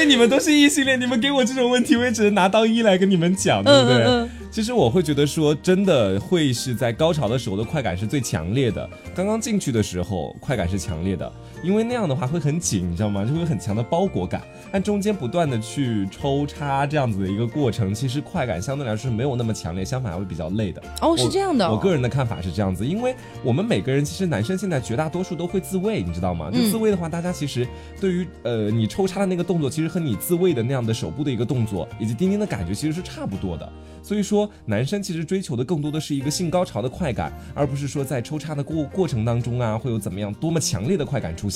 [0.06, 4.04] 为你们都是异性恋，你们给我这种问题，我也只能拿当一来跟你们讲，对不对？
[4.04, 8.90] 嗯嗯其实我会觉得说，真的会是在高潮的时候的快感是最强烈的。
[9.14, 11.30] 刚刚进去的时候，快感是强烈的，
[11.66, 13.26] 因为那样的话会很紧，你知道吗？
[13.26, 14.44] 就会有很强的包裹感。
[14.72, 20.80] 按中间不断的去抽插这样子的一个过程，其实快感相对来说是没有那么强烈，相反还会比较累的。
[21.02, 21.72] 哦，是这样的、哦。
[21.72, 26.52] 我个人的看法是这样子，因为我们每个人其实男生现在绝大多数都会自慰，你知道吗？
[26.52, 27.68] 就嗯自慰的话，大家其实
[28.00, 33.68] 对于呃你抽插的那个动作，其实和你自慰的那样的手部的一个动作以及丁丁的感觉其实是差不多的。
[34.04, 41.55] 所以说，男生其实追求的更多的是一个性高潮的快感，而不是说在抽插的过过程当中啊，会有怎么样多么强烈的快感出现。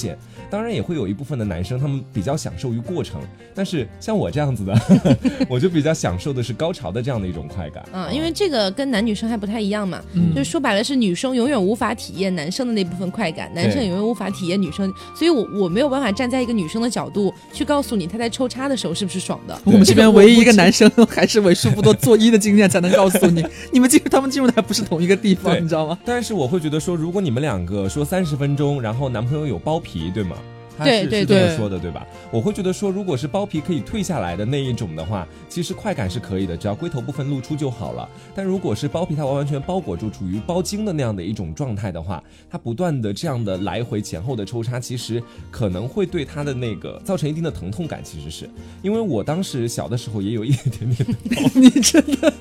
[0.50, 3.22] 当然，也会有一部分的男生他们比较享受于过程，
[3.54, 4.76] 但是像我这样子的，
[5.50, 7.84] 我就比较享受的是高潮的这样的一种快感。
[7.94, 19.60] 嗯，因为这个跟男女生还不太一样嘛，嗯就是说白了是女生永远无法体验男生的那部分快感，男生对永远无法体验女生，所以我我没有办法站在一个女生的角度去告诉你她在抽插的时候是不是爽的。
[19.66, 25.98] 我们这边唯一一个男生还是为数不多做一的经验才能告诉你，你们进入他们进入的还不是同一个地方，你知道吗？
[26.06, 30.38] 但是我会觉得说，如果你们两个说三十分钟，然后男朋友有包皮，对吗？
[30.78, 32.08] 他对对是是这么说的，对吧？
[32.32, 38.08] 我会觉得说，如果是包皮可以退下来的那一种的话，其实快感是可以的，只要龟头部分露出就好了。
[38.34, 45.22] 但如果是包皮它完完全包裹住，处于包茎的那样的一种状态的话，它不断的这样的来回前后的抽插，其实
[45.52, 48.02] 可能会对它的那个造成一定的疼痛感。
[48.02, 48.50] 其实是
[48.82, 51.16] 因为我当时小的时候也有一点点的
[51.60, 52.34] 你真的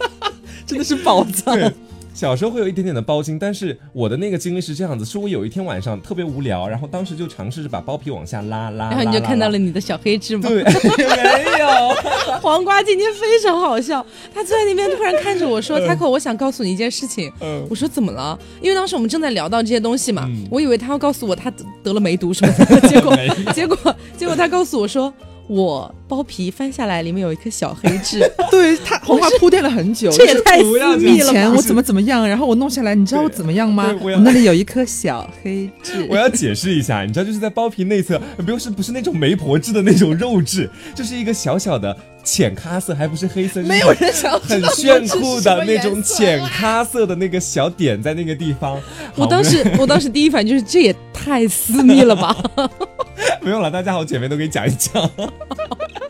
[0.64, 1.58] 真的是宝藏。
[2.18, 9.58] 对，小时候会有一点点的包茎，但是我的那个经历是这样子：是我有一天晚上特别无聊，然后当时就尝试着把包皮往下拉拉，然后你就看到了。
[9.58, 10.48] 你的小黑痣吗？
[10.48, 11.68] 对， 没有。
[12.40, 23.16] 黄瓜今天非常好笑，他坐在那边突然看着我说：“Taco，我想告诉你一件事情。”嗯我说：“怎么了？”因为当时我们正在聊到这些东西嘛，嗯我以为他要告诉我他得得了梅毒什么的， 结果
[23.52, 25.12] 结果结果他告诉我说。
[25.48, 28.20] 我包皮翻下来，里面有一颗小黑痣，
[28.50, 31.32] 对他 红花铺垫了很久，这也太私密了吧？
[31.32, 33.94] 前我怎么怎么样，然后我弄下来，你知道我怎么样吗？
[34.00, 36.16] 我我那里有一颗小黑痣 我。
[36.16, 48.78] 要解释一下，你知道，就是在包皮内侧，不是不是那种媒婆痣的那种肉痣，就是一个小小的浅咖色，还不是黑色，没有人想很道炫酷的那种浅咖色的那个小点在那个地方。
[49.16, 52.36] 我当时我当时第一反应就是这也太私密了吧？
[53.40, 55.10] 不用了，大家好姐妹都给你讲一讲。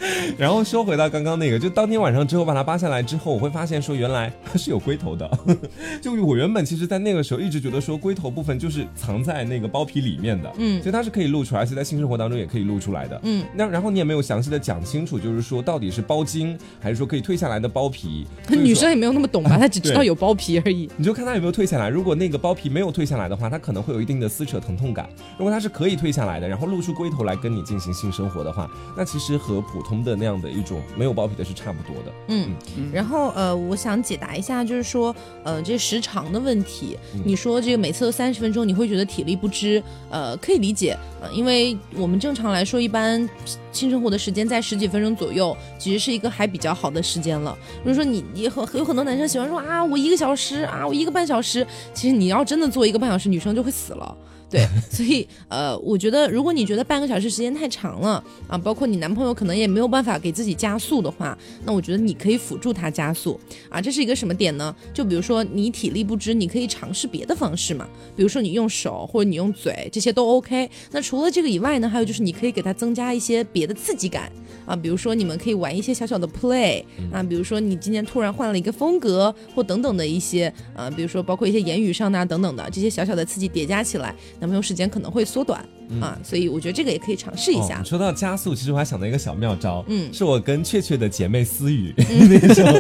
[0.39, 5.29] 然后说回到刚刚那个，就当天晚上之后把它扒下来之后，我会发现说原来它 是有龟头的。
[6.03, 13.21] 就我原本其实，在那个时候一直觉得说龟头部分就是藏在那个包皮里面的，嗯所以它是可以露出来，而且在性生活当中也可以露出来的。
[13.25, 18.27] 嗯，那然后你也没有详细的讲清楚，就是说到底是包茎还是说可以退下来的包皮？
[18.49, 19.57] 女生也没有那么懂吧？
[19.59, 20.89] 她只知道有包皮而已。
[20.97, 21.89] 你就看她有没有退下来。
[21.89, 25.09] 如果那个包皮没有退下来的话，它可能会有一定的撕扯疼痛感。
[25.39, 32.13] 如果它是可以退下来的，然后露出龟头来跟你进行性生活的话，那其实和普通的那样的一种没有包皮的是差不多的。
[32.29, 32.51] 嗯，
[32.93, 36.97] 然后呃，我想解答一下，就是说呃，这时长的问题。
[37.15, 43.29] 嗯你说这个每次都三十分钟，你会觉得体力不支，呃，可以理解，呃，因为我们正常来说，一般
[43.73, 47.57] 性生活的时间在十几分钟左右，其实是一个还比较好的时间了。
[47.83, 54.17] 比如说你你很有很多男生喜欢说啊，我一个小时啊，我一个半小时，其实你要真的做一个半小时，女生就会死了。
[54.51, 61.37] 对，所以呃，我觉得如果你觉得半个小时时间太长了啊，包括你男朋友可能也没有办法给自己加速的话，
[61.67, 63.39] 那我觉得你可以辅助他加速
[63.69, 63.79] 啊。
[63.79, 64.75] 这是一个什么点呢？
[64.95, 67.87] 就比如说你体力不支，你可以尝试别的方式嘛，
[68.17, 70.71] 比如说你用手或者你用嘴，这些都 OK。
[70.93, 74.33] 那除了这个以外呢，还有就是你可以给他增加一些别的刺激感
[74.65, 76.83] 啊，比如说你们可以玩一些小小的 play
[77.13, 85.65] 啊，比如说你今天突然换了一个风格或等等的一些啊，比如说包括一些言语上的啊等等的这些小小的刺激叠加起来，男朋友时间可能会缩短
[86.01, 87.85] 啊，所以我觉得这个也可以尝试一下哦。
[87.85, 92.79] 说到加速，其实我还想到一个小妙招，嗯是我跟雀雀的姐妹私语、 那时候。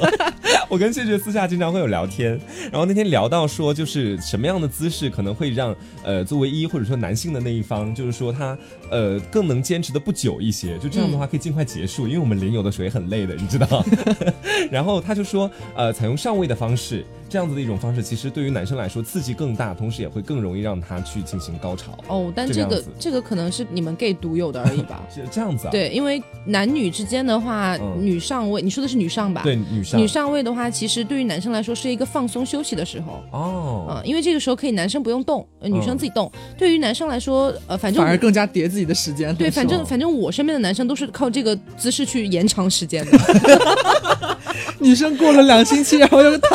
[0.70, 2.38] 我跟雀雀私下经常会有聊天，
[2.70, 8.56] 然后那天聊到说，就是什么样的姿势可能会让呃作为一或者说男性的那一方，就是说他
[8.90, 13.82] 呃更能坚持的不久一些，就这样的话可以尽快结束，因为我们淋有的时候也很累的，你知道。
[14.70, 21.99] 然后他就说，呃，采用上位的方式，这样子的一种方式，其实对于男生来说刺激更大，同时也会更容易让他去进行高潮。
[22.09, 25.03] 哦，但这个这个可能是你们 gay 独有的而已吧。
[25.14, 25.70] 是这样子啊？
[25.70, 29.43] 对，因为男女之间的话，嗯女上位，你说的是女上吧？
[29.43, 33.22] 对，女上女上位的话，其实对于男生来说是一个放松休息的时候。
[33.31, 36.31] 哦嗯，因为这个时候可以男生不用动，呃、女生嗯自己动。
[36.57, 39.35] 对于男生来说，呃，反正反而更加叠自己的时间。
[39.37, 43.18] 对，反正哦反正我身边的男生都是靠这个姿势去延长时间的。
[44.81, 46.39] 女生过了两星期，然后又是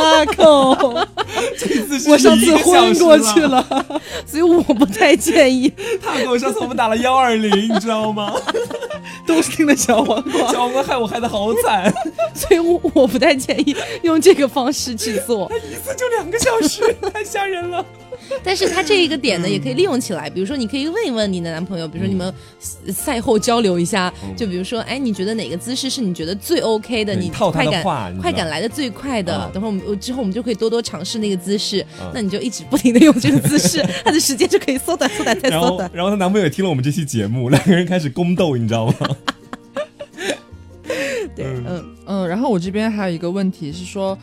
[0.76, 1.06] taco，
[2.10, 3.66] 我上次昏过去了。
[4.26, 5.72] 所以我不太建议。
[6.02, 8.34] 他给我上次我们打了幺二零，你知道吗？
[9.26, 10.52] 都是听的小黄瓜。
[10.52, 11.94] 小黄瓜害我害得好惨，
[12.36, 15.52] 所以我我不太建议用这个方式去做。
[15.70, 17.86] 一次就两个小时，太吓人了。
[18.44, 20.30] 但是他这一个点呢，也可以利用起来。
[20.30, 22.34] 比如说，你可以问一问你的男朋友，比如说你们
[22.94, 27.14] 赛后交流一下，就比如说，哎，你觉得哪个姿势是你觉得最 OK 的？
[27.14, 29.52] 你快感快感来的最快的嗯。
[29.54, 35.90] 等会儿我们之后我们就可以多多尝试那个姿势嗯，那你就一直不停的用这个姿势，他的时间就可以缩短、缩短再缩短，。
[35.94, 38.94] 然后她男朋友也听了我们这期节目，两个人开始宫斗，你知道吗？
[41.36, 44.18] 对，嗯，嗯，然后我这边还有一个问题是说，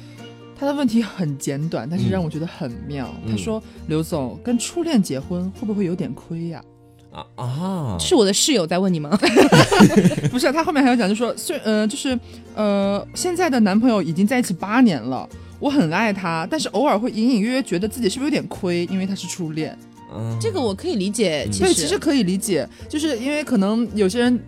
[0.60, 3.08] 他的问题很简短，但是让我觉得很妙。
[3.24, 3.32] 嗯。
[3.32, 6.62] 他说：“刘总跟初恋结婚会不会有点亏呀、
[7.10, 9.18] 啊啊，是我的室友在问你吗？
[10.30, 12.18] 不是，他后面还要讲，就说虽呃，就是
[12.54, 15.26] 呃，现在的男朋友已经在一起八年了，
[15.58, 19.74] 我很爱他，但是偶尔会隐隐约约觉得自己是不是有点亏，因为他是初恋。
[20.12, 24.38] 嗯这个我可以理解，其对，实其实可以理解，就是因为可能有些人，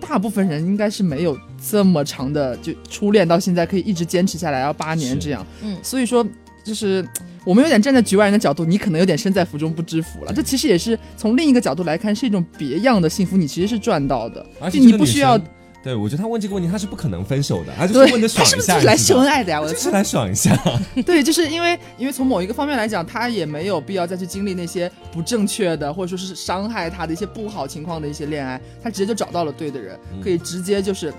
[0.00, 5.46] 大部分人应该是没有这么长的就初恋到现在可以一直坚持下来，要八年这样。
[5.62, 6.24] 嗯所以说
[6.64, 7.06] 就是
[7.44, 10.32] 我们有点站在局外人的角度，你可能有点身在福中不知福了。
[10.32, 15.40] 这其实也是从另一个角度来看，是一种别样的幸福，你其实是赚到的，就而且你不需要。
[15.80, 19.60] 对，我觉得他问这个问题，他是不可能分手的，他就是问的爽他是一下，不是就是来秀恩爱的呀？
[19.60, 20.54] 我是来爽一下。
[21.06, 31.14] 对，就是因为因为从某一个方面来讲，他也没有必要再去经历那些不正确的，或者说是伤害他的一些不好情况的一些恋爱，他直接就找到了对的人，嗯可以直接就是。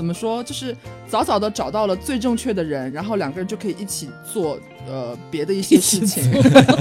[0.00, 0.42] 怎么说？
[0.42, 0.74] 就是
[1.06, 6.24] 早早的找到了最正确的人，然后两个人就可以一起做呃别的一些事情。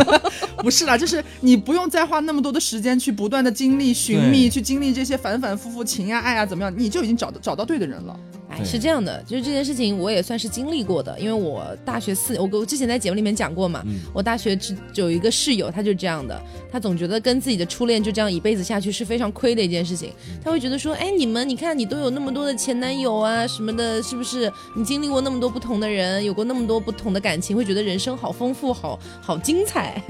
[0.64, 8.18] 不是啦，就是你不用再花那么多的时间去不断的经历寻觅，去经历这些反反复复情呀爱啊怎么样，你就已经找到找到对的人了。
[8.66, 14.00] 是这样的，就是这件事情我也算是经历过的，因为我大学四，我我之前在节目里面讲过嘛，嗯。
[14.14, 16.42] 我大学只有一个室友，他就这样的，
[16.72, 20.12] 他总觉得跟自己的初恋就这样一辈子下去是非常亏的一件事情，
[20.44, 24.52] 他会觉得说，哎，你们你看你都有那么多的前男友啊什么的，是不是？
[24.76, 30.02] 你经历过那么多不同的人，有过那么多不同的感情，会觉得人生好丰富，好好精彩，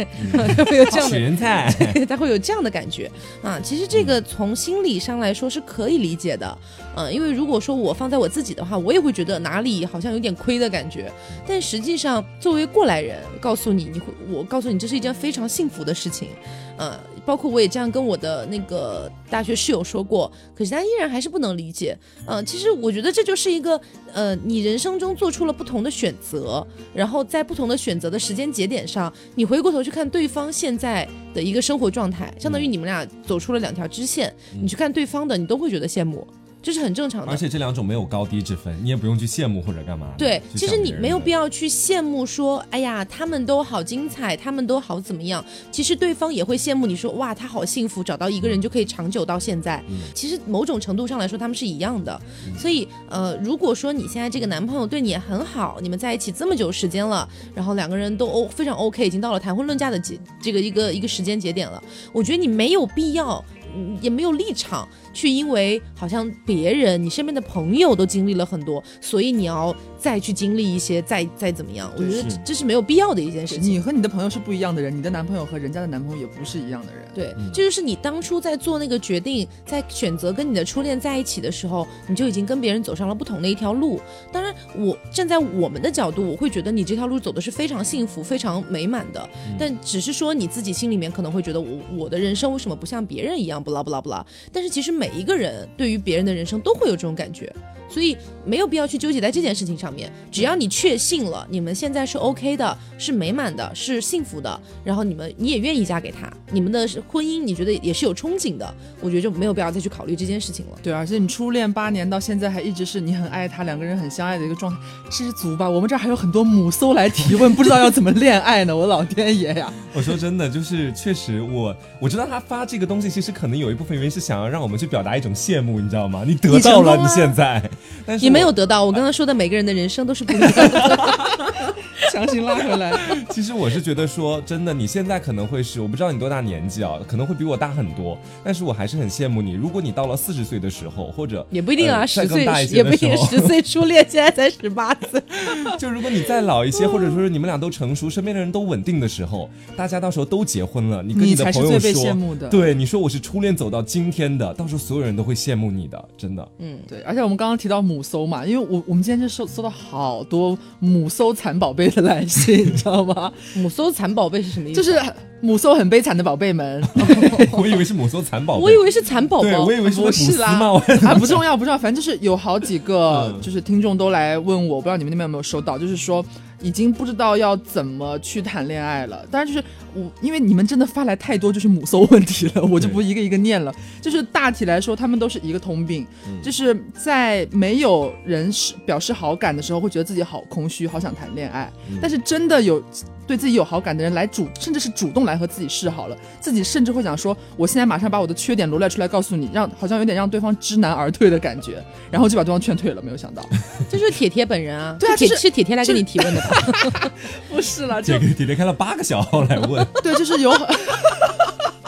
[0.56, 1.72] 他 会有这样的人才，
[2.08, 3.10] 他会有这样的感觉。
[3.42, 3.60] 啊。
[3.64, 11.12] 其实这个从心理上来说是可以理解的，嗯、因为如果说我放在我自己的话，我也会觉得哪里好像有点亏的感觉。
[11.48, 16.30] 但实际上，作为过来人，告诉你，你会，我告诉你，这是一件非常幸福的事情，
[16.78, 21.98] 呃，包括我也这样跟我的那个大学室友说过，可是他依然还是不能理解。
[22.26, 23.80] 嗯、其实我觉得这就是一个，
[24.14, 36.28] 呃，你人生中做出了不同的选择，然后在不同的选择的时间节点上，你回过头去看对方现在的一个生活状态，相当于你们俩走出了两条支线，你去看对方的，你都会觉得羡慕，
[36.62, 37.38] 这是很正常的而。
[37.38, 40.08] 且这两种没有高低之分，你也不用去羡慕或者干嘛。
[40.18, 45.44] 对，其实你没有必要去羡慕说，哎呀，他们都好精彩，他们都好怎么样。
[45.72, 49.84] 其实对方也会羡慕你说，哇，他好幸福，找到一个人就可以长久到现在。
[49.90, 52.20] 嗯其实某种程度上来说，他们是一样的。
[52.58, 61.82] 所以，呃，如果说你现在这个男朋友对你也很好，你们在一起这么久时间了，然后两个人都 O 非常 OK，已经到了谈婚论嫁的节这个一个一个时间节点了，
[62.12, 63.44] 我觉得你没有必要。
[63.76, 71.92] 嗯也没有立场去，因为好像别人、你身边的朋友都经历了很多，所以你要再去经历一些，再再怎么样？
[71.98, 73.64] 我觉得这这是没有必要的一件事情。
[73.64, 77.06] 你和你的朋友是不一样的人，你的男朋友和人家的男朋友也不是一样的人。
[77.14, 84.00] 对，这就是你当初在做那个决定，在选择跟你的初恋在一起的时候，你就已经跟别人走上了不同的一条路。
[84.32, 89.28] 当然，我站在我们的角度，我会觉得你这条路走的是非常幸福、非常美满的。
[89.58, 94.26] 但只是说你自己心里面可能会觉得我我的人生为什么不像别人一样不啦不啦不啦？
[94.52, 97.54] 但是其实每一个人对于别人的人生都会有这种感觉。
[97.90, 98.16] 所以
[98.46, 110.78] 没有必要去纠结在这件事情上面，只要你确信了你们现在是 OK 的，是美满的，是幸福的，然后你们你也愿意嫁给他，你们的婚姻你觉得也是有憧憬的，我觉得就没有必要再去考虑这件事情了。
[110.84, 114.80] 对，而且你初恋八年到现在还一直是你很爱他，两个人很相爱的一个状态，
[115.10, 115.70] 知足吧。
[115.70, 119.72] 我们这儿还有很多母搜来提问，不知道要怎么恋爱呢，我老天爷呀！
[119.94, 126.24] 我说真的，就是确实我我知道他发这个东西，其实可能有一部分原因是想要让我们去表达一种羡慕，你知道吗？
[126.26, 127.62] 你得到了，你现在，
[128.06, 131.76] 但是也没有得到我刚刚说的，每个人的人生都是不一样的。
[132.12, 132.92] 强行拉回来，
[133.30, 139.52] 其实我是觉得说，真的，你现在可能会是，我不知道你多大年纪啊，可能会比我大很多，但是我还是很羡慕你。
[139.52, 145.22] 如果你到了四十岁的时候，或者也不一定啊，呃十岁也不一定十岁初恋，现在才十八岁。
[145.78, 152.48] 就如果你再老一些，或者说是你们俩都成熟，身边的人都稳定的时候，大家到时候都结婚了，你跟你的朋友才是最被说，羡慕的。
[152.48, 156.48] 对，你说我是初恋走到今天的，到时候所有人都会羡慕你的，真的。
[156.58, 163.32] 嗯，对，而且我们刚刚提到母搜嘛，因为我我们今天就收收到好多母搜蚕宝贝的来信，你知道吗？
[163.56, 164.82] 母搜蚕宝贝是什么意思？
[164.82, 165.00] 就是
[165.42, 166.84] 母搜很悲惨的宝贝们，
[167.54, 170.60] 我以为是母搜蚕宝贝，我以为是蚕宝对，宝我，以为是母不是啦
[171.08, 173.42] 啊，不重要不重要，反正就是有好几个嗯。
[173.42, 176.24] 就是听众都来问我，我不知道你们那边有没有收到，就是说
[176.62, 179.26] 已经不知道要怎么去谈恋爱了。
[179.32, 183.74] 当然就是我，因为你们真的发来太多就是母搜问题了，我就不一个一个念了。
[184.02, 186.06] 就是大体来说，他们都是一个通病，
[186.44, 191.72] 就是在没有人是表示好感的时候，会觉得自己好空虚，好想谈恋爱。
[192.02, 192.84] 但是真的有
[193.30, 203.00] 对自己有好感的人来主，甚至是主动来和自己示好了，自己甚至会想说，我现在马上把我的缺点罗列出来告诉你，让好像有点让对方知难而退的感觉，然后就把对方劝退了。
[203.04, 203.48] 没有想到，
[203.88, 204.98] 这就是铁铁本人啊。
[205.00, 207.12] 对啊就是是铁铁来跟你提问的吧？
[207.54, 210.52] 不是啦，就这个铁铁开了八个小号来问，对，就是有。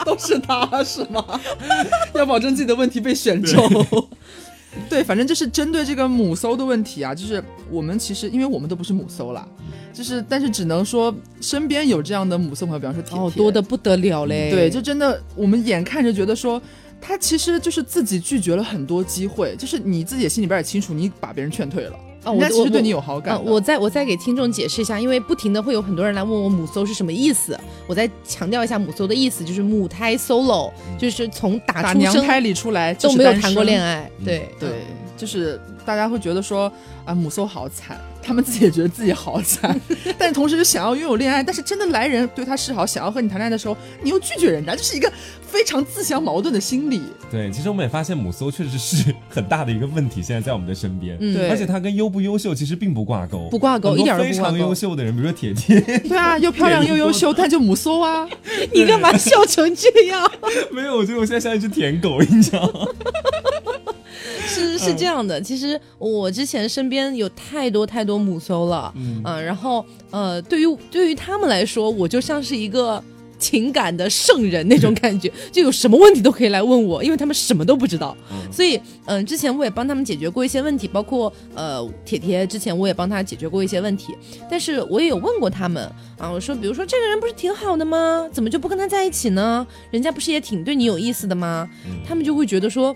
[0.04, 1.24] 都是他是吗？
[2.14, 3.86] 要保证自己的问题被选中。
[4.88, 9.46] 对，反正就是针对这个母搜的问题啊，就是我们其实因为我们都不是母搜啦，
[9.92, 14.50] 就是但是只能说身边有这样的母搜朋友，比方说铁铁哦，多的不得了嘞。
[14.50, 16.60] 对，就真的我们眼看着觉得说，
[17.00, 21.96] 他其实就是自己拒绝了很多机会，就是你自己也心里边也清楚，你把别人劝退了。
[22.24, 33.64] 啊，人我我家其实对你有好感啊，我再我再给听众解释一下，因为不停的会有很多人来问我母搜是什么意思，我再强调一下母搜的意思，就是母胎 solo，就是从打打出生娘胎里出来都没有谈过。
[33.64, 34.68] 恋爱，嗯对对，
[35.16, 36.72] 就是大家会觉得说
[37.04, 39.78] 啊，母搜好惨，他们自己也觉得自己好惨，
[40.18, 45.12] 但是同时又想要拥有恋爱，但是真的来人对他示好，想要和你谈恋爱的时候，你又拒绝人家，这是一个
[45.46, 47.02] 非常自相矛盾的心理。
[47.30, 51.16] 对，其实我们也发现母搜确实是很大的一个问题，现在在我们的身边。
[51.20, 58.28] 嗯对而且他跟优不优秀其实并不挂钩，不挂钩一点儿都非常不挂钩优秀的人，比如说铁铁，对啊，又漂亮又优秀，但就母搜啊。
[58.72, 60.30] 你干嘛笑成这样？
[60.70, 62.86] 没有，我觉得我现在像一只舔狗，你知道吗？
[64.52, 73.02] 是是这样的，其实我之前身边有太多太多母搜了，嗯、然后呃，对于对于他们来说，我就像是一个
[73.38, 78.16] 情感的圣人那种感觉，就有什么问题都可以来问我，因为他们什么都不知道，
[78.52, 84.14] 所以嗯、之前我也帮他们解决过一些问题，包括呃铁铁之前我也帮他解决过一些问题，
[84.48, 85.82] 但是我也有问过他们
[86.18, 88.28] 啊，我说比如说这个人不是挺好的吗？
[88.32, 89.66] 怎么就不跟他在一起呢？
[89.90, 91.68] 人家不是也挺对你有意思的吗？
[92.06, 92.94] 他们就会觉得说。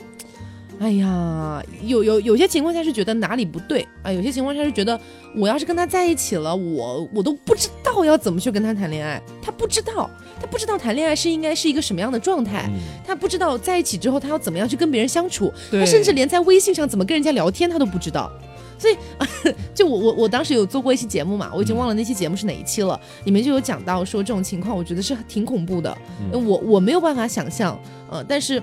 [0.78, 4.98] 哎呀，有有有些情况下是觉得哪里不对啊，有些情况下是觉得
[5.34, 12.70] 我要是跟他在一起了，我我都不知道要怎么去跟他谈恋爱，他不知道，他不知道谈恋爱是应该是一个什么样的状态，
[13.06, 18.30] 他不知道在一起之后他要怎么样去跟别人相处，他甚至连在微信上怎么跟人家聊天他都不知道。
[18.78, 18.96] 所以，
[19.74, 25.96] 就我我我当时有做过一期节目嘛，我已经忘了那期节目是哪一期了，里面就有讲到说这种情况，我觉得是挺恐怖的，
[26.30, 28.62] 我我没有办法想象，呃，但是。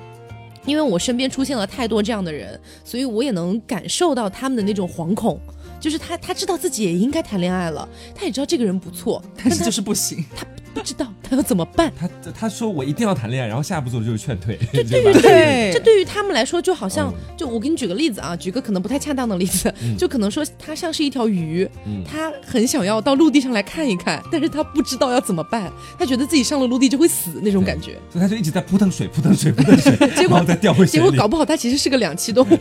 [0.65, 5.39] 因为我身边出现了太多这样的人，所以我也能感受到他们的那种惶恐。
[5.79, 10.23] 就是他，他知道自己也应该谈恋爱了，他也知道这个人不错，但是就是不行。
[10.33, 11.91] 他不知道他要怎么办。
[11.99, 15.13] 他他说我一定要谈恋爱，然后下一步做的就是劝退，这对 于？
[15.21, 31.05] 对这对于他们来说，就好像，嗯就我给你举个例子啊，举个可能不太恰当的例子，就可能说他像是一条鱼，嗯他很想要到陆地上来看一看，但是他不知道要怎么办，他觉得自己上了陆地就会死那种感觉，所以他就一直在扑腾水，扑腾水，扑腾水， 结果再掉回水里。
[31.05, 32.57] 结果搞不好他其实是个两栖动物。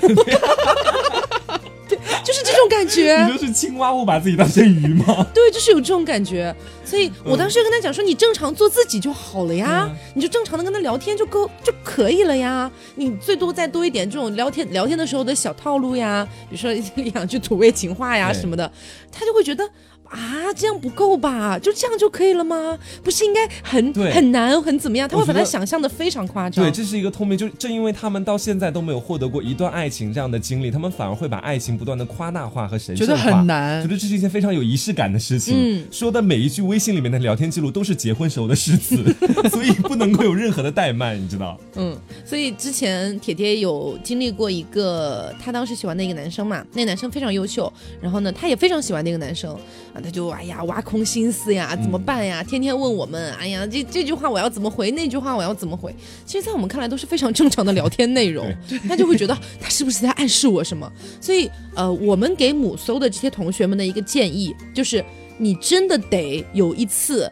[2.22, 3.16] 对，就是这种感觉。
[3.26, 5.26] 你就是青蛙，我把自己当成鱼吗？
[5.34, 6.54] 对，就是有这种感觉，
[6.84, 16.72] 所以我当时就跟他讲说，你正常做自己就好了呀，嗯你就正常的跟他聊天就够就可以了呀，你最多再多一点这种聊天聊天的时候的小套路呀，比如说
[17.12, 18.70] 两句土味情话呀什么的，
[19.10, 19.68] 他就会觉得。
[20.12, 21.58] 啊，这样不够吧？
[21.58, 22.78] 就这样就可以了吗？
[23.02, 25.08] 不是应该很对很难很怎么样？
[25.08, 26.64] 他会把它我觉得想象的非常夸张。
[26.64, 35.54] 对，这是一个通病，就正因为他们到现在都没有获得过一段爱情这样的经历，他们反而会把爱情不断的夸大化和神圣觉得很难觉得这是一件非常有仪式感的事情。
[35.56, 39.02] 嗯说的每一句微信里面的聊天记录都是结婚时候的诗词，
[39.50, 41.58] 所以不能够有任何的怠慢，你知道？
[41.76, 49.52] 嗯，所以之前铁铁有经历过一个，他当时喜欢的一个男生嘛，那个男生非常优秀，然后呢，他也非常喜欢那个男生
[49.94, 52.42] 啊，他就哎呀挖空心思呀，怎么办呀？
[52.42, 55.94] 天天问我们，哎呀，这这句话我要怎么回，那句话我要怎么回？
[56.26, 58.53] 其实，在我们看来都是非常正常的聊天内容，
[58.88, 60.90] 他就会觉得他是不是在暗示我什么？
[61.20, 65.05] 所以，呃，我们给母搜的这些同学们的一个建议就是，
[65.38, 67.30] 你真的得有一次。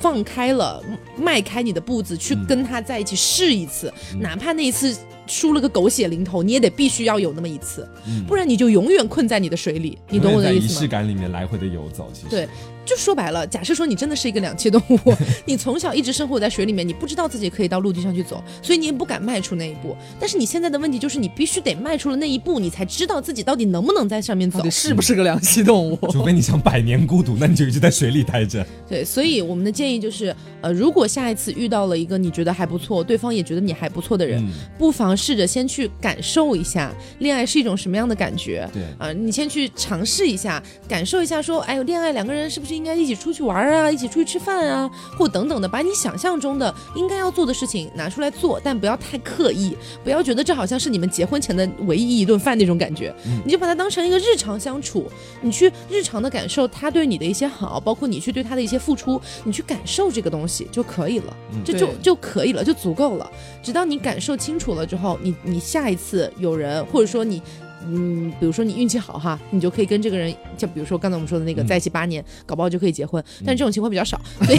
[0.00, 0.80] 放开了，
[1.18, 4.96] 迈开你的步子去跟他在一起试一次，哪怕那一次
[5.26, 7.88] 输了个狗血淋头，你也得必须要有那么一次，
[8.26, 9.98] 不然你就永远困在你的水里。
[10.08, 10.80] 你懂我的意思吗？
[10.80, 12.48] 仪式感里面来回的游走，其实对，
[12.86, 15.12] 就说白了，假设说你真的是一个两栖动物，
[15.44, 19.96] 你从小一直生活在水里面，你不知道自己可以到陆地上去走，所以你也不敢迈出那一步。
[20.20, 24.70] 但是你现在的问题就是，你必须得迈出了那一步，你才知道自己到底能不能在上面走到底。
[24.70, 25.98] 是不是个两栖动物？
[26.12, 28.64] 除非你想百年孤独，那你就一直在水里待着。
[28.88, 38.68] 对，所以我们的建议就是，呃，如果下一次遇到了一个你觉得还不错，对方也觉得你还不错的人，嗯不妨试着先去感受一下恋爱是一种什么样的感觉。
[38.72, 53.14] 对啊、你先去尝试一下，感受一下说，哎呦，恋爱两个人是不是应该一起出去玩啊，一起出去吃饭啊，或等等的，把你想象中的应该要做的事情拿出来做，但不要太刻意，不要觉得这好像是你们结婚前的唯一一顿饭那种感觉，
[53.44, 55.10] 你就把它当成一个日常相处，
[55.40, 63.30] 你去日常的感受他对你的一些好，包括你去对他的一些付出，你去感受这个东西就可以了，这就就可以了，就足够了。
[63.62, 67.40] 直到你感受清楚了之后，你你下一次有人，或者说你。
[67.88, 73.22] 嗯，比如说你运气好哈，你就可以跟这个人，就比如说刚才我们说的那个，嗯在一起八年，搞不好就可以结婚。
[73.44, 74.58] 但是这种情况比较少， 所以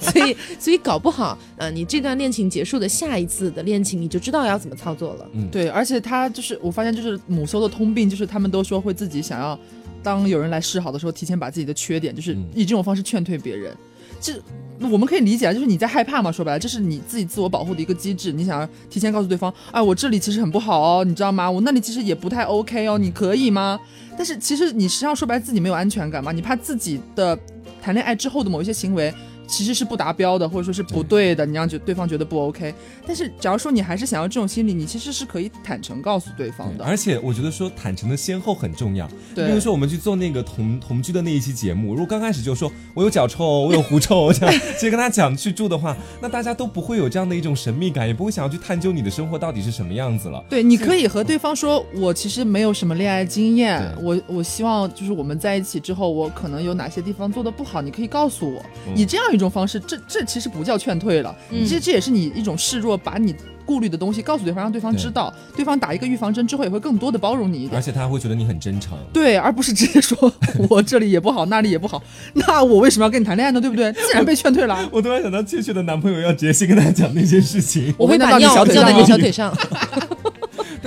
[0.00, 5.26] 所以所以搞不好，呃，你这段恋情结束的下一次的恋情，你就知道要怎么操作了。
[5.50, 9.58] 对，而且他就是我发现，就是母搜的通病，就是他们都说会自己想要，
[10.02, 13.74] 当有人来示好的时候，提前把自己的缺点，就是嗯以这种方式劝退别人。
[14.20, 14.34] 这
[14.80, 21.50] 我们可以理解啊，就是你在害怕嘛，说白了，这是你自己自我保护的一个机制，你想要提前告诉对方，哎，我这里其实很不好哦，你知道吗？
[21.50, 23.78] 我那里其实也不太 OK 哦，你可以吗？
[24.16, 27.38] 但是其实你实际上说白了自己没有安全感嘛，你怕自己的
[27.82, 29.12] 谈恋爱之后的某一些行为。
[29.48, 32.72] 其实是不达标的，或者说是不对的，你让觉对方觉得不 OK。
[33.06, 36.84] 但是，假如说你还是想要这种心理，你其实是可以坦诚告诉对方的。
[36.84, 39.08] 而且，我觉得说坦诚的先后很重要。
[39.34, 50.44] 对，比如说我们去做那个同同居的那一期节目，如果刚开始就说我有脚臭，我有狐臭，这样直接跟他讲去住的话，那大家都不会有这样的一种神秘感，也不会想要去探究你的生活到底是什么样子了。
[50.50, 58.62] 对，你可以和对方说，我其实没有什么恋爱经验，我我希望就是我们在一起之后，我可能有哪些地方做的不好，你可以告诉我。
[58.94, 60.24] 以这样一种方式，这这。
[60.28, 63.34] 其实不叫劝退了，其实这也是你一种示弱，把你
[63.64, 70.30] 顾虑的东西告诉对方，让对方知道，对方打一个预防针之后也会更多的包容你一点，而且他会觉得你很真诚，对，而不是直接说
[70.68, 72.02] 我这里也不好，那里也不好，
[72.34, 73.58] 那我为什么要跟你谈恋爱呢？
[73.58, 73.90] 对不对？
[73.92, 74.86] 自然被劝退了。
[74.92, 79.56] 我突然想到，确切的男朋友要直接先跟他讲那些事情，我会把尿浇在你小腿上。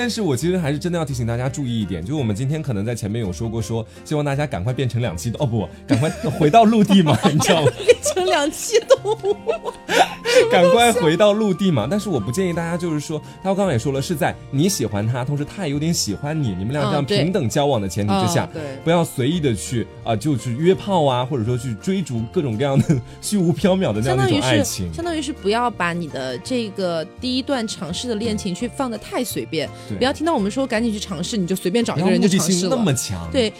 [0.01, 7.71] 但是我其实还是真的要提醒大家注意一点，就是我们今天可能在前面有说过，说希望大家赶快变成两栖动哦不，赶快回到陆地嘛， 你知道吗？
[7.85, 9.37] 变成两栖动物，
[10.51, 11.87] 赶快回到陆地嘛。
[11.87, 24.91] 但是我不建议大家，就是说，他刚刚也说了，是在你喜欢他，同时他也有点喜欢你，你们俩这样平等交往的前提之下，对，不要随意的去啊，就去约炮啊，或者说去追逐各种各样的虚无缥缈的那样一种爱情。
[24.91, 29.69] 相当于是不要把你的这个第一段尝试的恋情去放的太随便。
[29.97, 32.75] 不要听到我们说赶紧去尝试，你就随便找一个人就尝试了。
[32.75, 33.51] 那么强，对，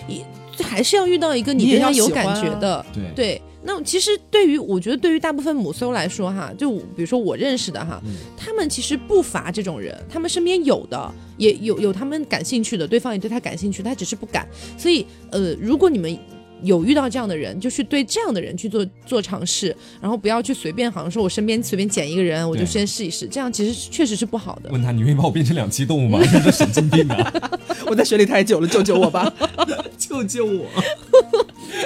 [0.61, 2.86] 还是要遇到一个你对他有感觉的。
[2.93, 8.01] 对对，那其实对于我觉得对于大部分母搜来说哈，就比如说我认识的哈，
[8.38, 14.47] 他们其实不乏这种人，他们身边有的也有有他们感兴趣的，对方也对他感兴趣，他只是不敢。
[14.77, 16.17] 所以呃，如果你们。
[16.64, 24.70] 有遇到这样的人，就去对这样的人去做做尝试，然后不要去随便，好像说我身边随便捡一个人，我就先试一试，这样其实确实是不好的。
[24.72, 26.20] 问他，你愿意把我变成两栖动物吗？
[26.24, 27.34] 你是神经病啊！
[27.88, 29.32] 我在水里太久了，救救我吧，
[29.97, 30.66] 救救我！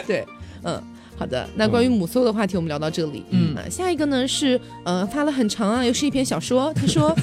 [0.05, 0.25] 对，
[0.63, 0.81] 嗯，
[1.17, 1.47] 好的。
[1.55, 3.23] 那关于母搜的话题，我们聊到这里。
[3.29, 6.73] 嗯，下一个呢是呃发了很长啊，又是一篇小说。
[6.73, 7.15] 他说。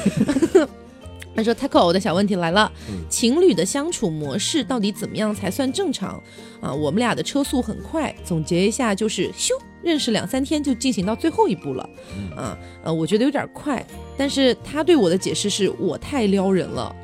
[1.35, 2.71] 他说：“Taco，我的小问题来了，
[3.09, 6.23] 情侣的相处模式到底怎么样才算正常
[6.61, 6.73] 啊？
[6.73, 9.51] 我们俩的车速很快，总结一下就是咻，
[9.83, 11.89] 认识两三天就进行到最后一步了，
[12.37, 13.85] 啊，呃，我觉得有点快，
[14.17, 16.95] 但是他对我的解释是我太撩人了，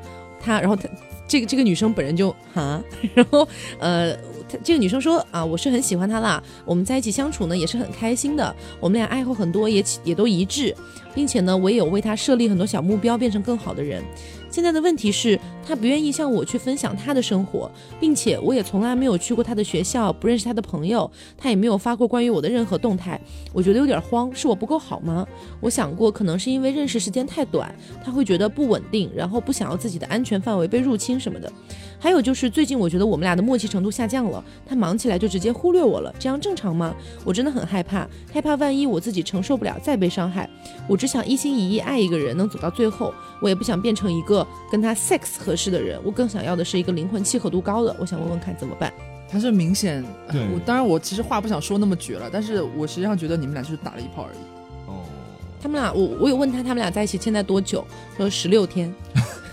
[0.40, 0.88] 他，然后他
[1.26, 2.82] 这个这个女生本人就哈，
[3.14, 3.48] 然后
[3.78, 4.16] 呃。”
[4.62, 10.74] 这个女生说啊，我是很喜欢他啦，我们在一起相处呢也是很开心的，我们俩爱好很多，也也都一致，
[11.14, 14.02] 并且呢，我也有为他设立很多小目标，变成更好的人。
[14.50, 17.70] 现在的问题是，他不愿意向我去分享他的生活，
[18.00, 23.20] 并且我也从来没有去过他的学校，不认识他的朋友，他也没有发过关于我的任何动态。
[23.52, 25.26] 我觉得有点慌，是我不够好吗？
[25.60, 27.72] 我想过，可能是因为认识时间太短，
[28.02, 31.52] 他会觉得不稳定，然后不想要自己的安全范围被入侵什么的。
[32.00, 36.94] 还有就是最近我觉得我们俩的默契程度下降了，他忙起来就直接忽略我了，这样正常吗？
[37.24, 40.48] 我真的很害怕，害怕万一我自己承受不了再被伤害。
[40.86, 47.94] 我只想一心一意爱一个人，能走到最后，我也不想变成一个跟他 sex 合适的人，我更想要的是一个灵魂契合度高的。
[47.98, 48.92] 我想问问看怎么办？
[49.30, 50.02] 他是明显，
[50.54, 54.38] 我当然我其实话不想说那么绝了，但是我实际上觉得你们俩就是打了一炮而已。
[54.86, 55.02] 哦，
[55.60, 57.84] 他们俩我我有问他他们俩在一起现在多久？
[58.16, 58.94] 说十六天。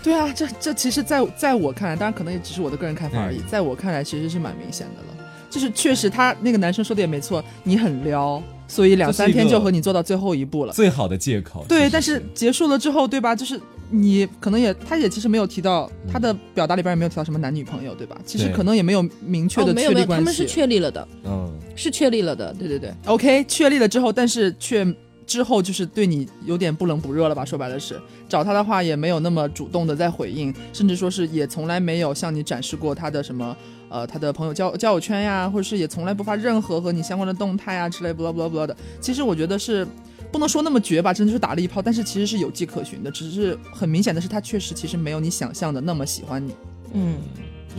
[0.06, 3.40] 对啊，这这其实，在在我看来，当然可能也只是我的个人看法而已。
[3.48, 5.28] 在我看来，其实是蛮明显的了。
[5.50, 10.72] 就是确实，他那个男生说的也没错，你很撩，所以两三天就和你做到最后一步了。
[10.72, 11.66] 最好的借口。
[11.68, 13.34] 对，但是结束了之后，对吧？
[13.34, 18.16] 就是你可能也，他也其实没有提到他的表达里边也没有提到什么男女朋友，对吧？
[18.24, 20.14] 其实可能也没有明确的确立关系。
[20.14, 22.54] 他们是确立了的，嗯，是确立了的。
[22.54, 24.86] 对对对，OK，确立了之后，但是却。
[25.26, 27.44] 之后就是对你有点不冷不热了吧？
[27.44, 33.56] 说白了是找他的话也没有那么主动的在回应，甚至说是也从来没有向你展示过他的什么
[33.88, 38.76] 呃他的朋友交交友圈呀，或者是也从来不发任何和你相关的动态啊之类不啦不啦不啦的。
[39.00, 39.86] 其实我觉得是
[40.30, 46.54] 不能说那么绝吧，真的是打了一炮，但是其实是有迹可循的，只是很明显的是他确实其实没有你想象的那么喜欢你。
[46.92, 47.18] 嗯。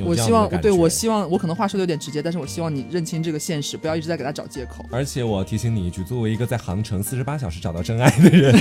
[0.06, 4.86] 我希望，对我希望，我可能话说的有点直接，但是我希望你认清这个现实，不要一直在给他找借口。
[4.92, 8.56] 而且我提醒你一句，作为一个在航程四十八小时找到真爱的人，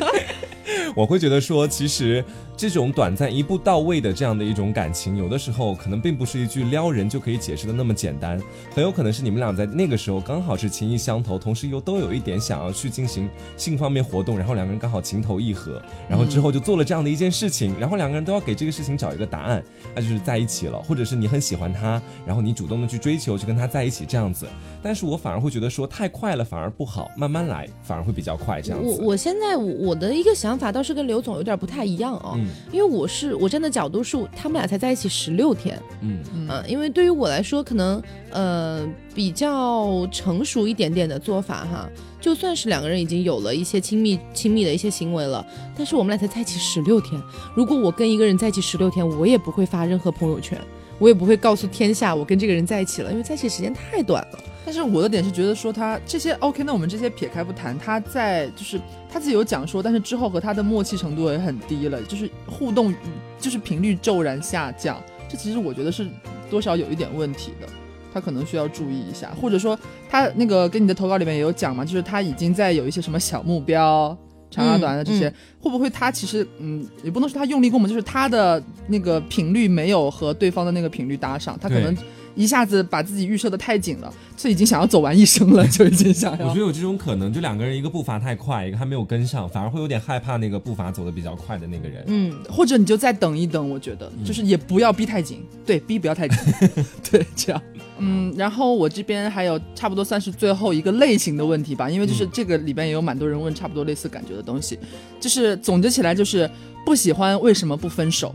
[0.94, 2.24] 我会觉得说，其实
[2.60, 8.38] 这种短暂一步到位的这样的一种感情，有的时候可能并不是一句撩人就可以解释的那么简单，
[8.74, 24.46] 很有可能是你们俩在那个时候刚好是情意相投，同时又都有一点想要去进行性方面活动，然后两个人刚好情投意合，然后之后就做了这样的一件事情，然后两个人都要给这个事情找一个答案，那就是在一起了，或者是你很喜欢他，然后你主动的去追求，去跟他在一起这样子。
[24.82, 29.00] 但是我反而会觉得说太快了反而不好，慢慢来反而会比较快这样子。
[29.00, 41.88] 我我现在我的一个想法倒是跟刘总有点不太一样哦，嗯因为我是我站的角度是他们俩才在一起十六天，嗯嗯、因为对于我来说，可能呃比较成熟一点点的做法哈，
[42.20, 45.44] 就算是两个人已经有了一些亲密亲密的一些行为了，
[45.76, 47.20] 但是我们俩才在一起十六天，
[47.54, 50.58] 如果我跟一个人在一起十六天，我也不会发任何朋友圈，
[50.98, 54.38] 我也不会告诉天下我跟这个人在一起了，因为在一起时间太短了。
[54.64, 58.80] 但是我的点是觉得说他这些 OK，那我们这些撇开不谈，他在就是
[59.10, 62.94] 他自己有讲说，但是之后和他的默契程度也很低了，就是互动
[63.38, 66.06] 就是频率骤然下降，这其实我觉得是
[66.50, 67.66] 多少有一点问题的，
[68.12, 74.16] 他可能需要注意一下，或者说他那个跟你的投稿里面也有讲嘛，就是他已经在有一些什么小目标。
[74.52, 81.96] 长啊短的这些，嗯会不会他其实嗯，也不能说他用力过猛，就是他的那个频率没有和对方的那个频率搭上，他可能
[82.40, 86.60] 一下子把自己预设的太紧了，就已经想要走完一生了， 就已经想要我觉得。
[86.60, 92.04] 有这种可能，就两个人一个步伐太快，一个还没有跟上，反而会有点害怕那个步伐走得比较快的那个人。
[92.06, 96.38] 嗯，或者你就再等一等，我觉得就是也不要逼太紧，对，逼不要太紧，
[97.10, 97.62] 对，这样。
[97.98, 104.78] 嗯，然后我这边还有差不多算是最后一个类型的问题吧，因为就是这个里边也有蛮多人问差不多类似感觉的东西，
[105.20, 106.48] 就是总结起来就是
[106.86, 108.34] 不喜欢为什么不分手？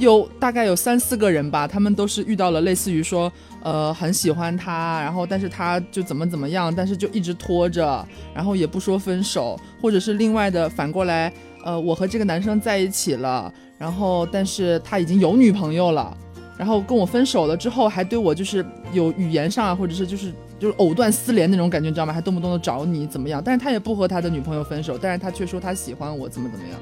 [0.00, 3.30] 有大概有三四个人吧，他们都是遇到了类似于说，
[3.62, 11.32] 呃，很喜欢他，然后但是他就怎么怎么样，但是就一直拖着，然后也不说分手，或者是另外的反过来，
[11.64, 16.16] 呃，我和这个男生在一起了，然后但是他已经有女朋友了，
[16.56, 22.12] 然后跟我分手了之后，还对我就是有语言上啊，或者是就是就是藕断丝连那种感觉，你知道吗？
[22.12, 23.42] 还动不动的找你怎么样？
[23.44, 26.80] 但是他也不和他的女朋友分手，但是他却说他喜欢我，怎么怎么样？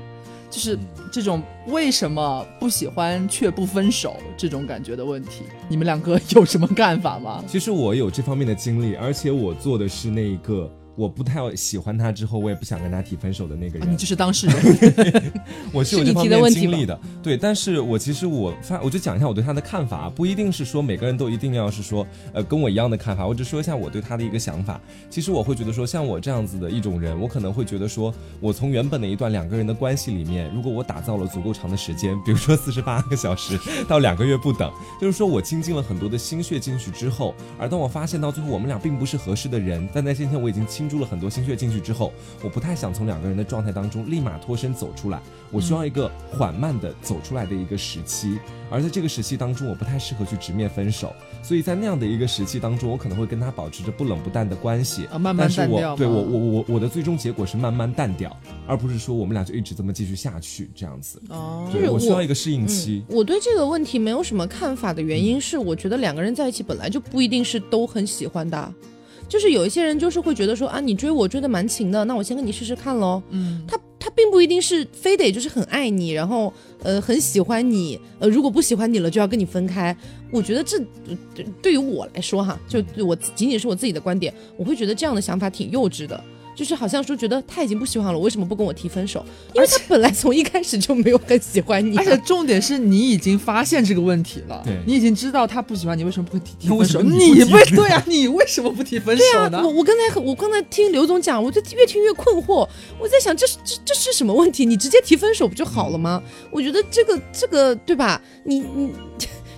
[0.51, 0.79] 就是
[1.13, 7.45] 这种为什么不喜欢却不分手这种感觉的问题，你们两个有什么看法吗？
[7.47, 13.93] 其实我有这方面的经历，而且我做的是那一个我不太喜欢他之后，我也不想跟他提分手的那个啊，人。
[13.93, 15.33] 你就是当事人，
[15.73, 17.37] 我是有这方面经历的，对。
[17.37, 24.81] 但是我其实我发，我就讲一下我对他的看法，啊不一定是说每个人都一定要是说，呃，跟我一样的看法，我只说一下我对他的一个想法。
[25.09, 34.69] 其实我会觉得说，像我这样子的一种人，我可能会觉得说，我从原本的一段两个人的关系里面，如果我打造了足够长的时间，比如说四十八个小时到两个月不等，
[35.01, 45.21] 就是说我倾尽了很多的心血进去之后，而当我发现到最后我们俩并不是合适的人，但在今天我已经倾注了很多心血进去之后，我不太想从两个人的状态当中立马脱身走出来，
[45.51, 48.39] 我需要一个缓慢的走出来的一个时期，
[48.71, 51.13] 而在这个时期当中，我不太适合去直面分手，
[51.43, 58.35] 所以在那样的一个时期当中，我可能会跟他保持着不冷不淡的关系，啊慢慢但是淡掉对我我我我的最终结果是慢慢淡掉，
[58.67, 61.21] 而不是说我们俩就一直这么继续下去这样子。
[61.29, 63.05] 哦对我需要一个适应期。
[63.09, 68.73] 我对这个问题没有什么看法的原因是，我觉得两个人在一起本来就不一定是都很喜欢的，
[69.29, 73.23] 就是有一些人就是会觉得说啊，你追我追的蛮勤的，那我先跟你试试看喽。
[73.31, 76.53] 嗯，他他并不一定是非得就是很爱你，然后
[76.83, 79.95] 呃很喜欢你，呃如果不喜欢你了就要跟你分开。
[80.31, 80.79] 我觉得这
[81.63, 86.23] 对于我来说哈，就我仅仅是我自己的观点，我会觉得这样的想法挺幼稚的。
[86.59, 89.25] 就是好像说觉得他已经不喜欢了，为什么不跟我提分手？
[89.55, 96.99] 因为他本来从一开始就没有很喜欢你啊、而且重点是你已经发现这个问题了，对你已经知道他不喜欢你，为什么不会提提分手？
[96.99, 99.63] 什么你为对啊，你为什么不提分手呢？
[99.63, 102.69] 我我刚才我刚才听刘总讲，我就越听越困惑。
[102.99, 104.67] 我在想，这是这这是什么问题？
[104.67, 106.21] 你直接提分手不就好了吗？
[106.51, 108.21] 我觉得这个这个对吧？
[108.43, 108.93] 你你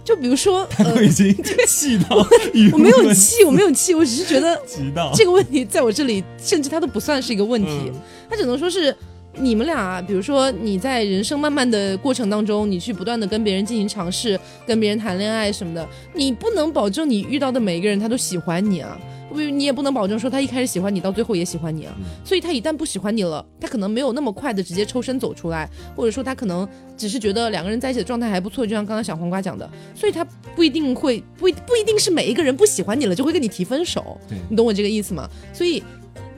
[0.05, 1.35] 就比如说， 呃都，已经
[1.67, 4.61] 气到语我没有气，我没有气，我只是觉得
[5.15, 7.93] 这个问题在我这里，甚至它都不算是一个问题，嗯
[8.29, 8.95] 它只能说是。
[9.35, 21.95] 你们俩，比如说你在人生慢慢的过程当中，你去不断的跟别人进行尝试，跟别人谈恋爱什么的，你不能保证你遇到的每一个人他都喜欢你啊，不，你也不能保证说他一开始喜欢你，到最后也喜欢你啊。
[22.24, 30.24] 所以他一旦不喜欢你了，他可能没有那么快的直接抽身走出来，或者说他可能只是觉得两个人在一起的状态还不错，就像刚刚小黄瓜讲的，所以他
[30.55, 34.18] 不一定会不一不一定是每一个人不喜欢你了就会跟你提分手，
[34.49, 35.28] 你懂我这个意思吗？
[35.53, 35.83] 所以。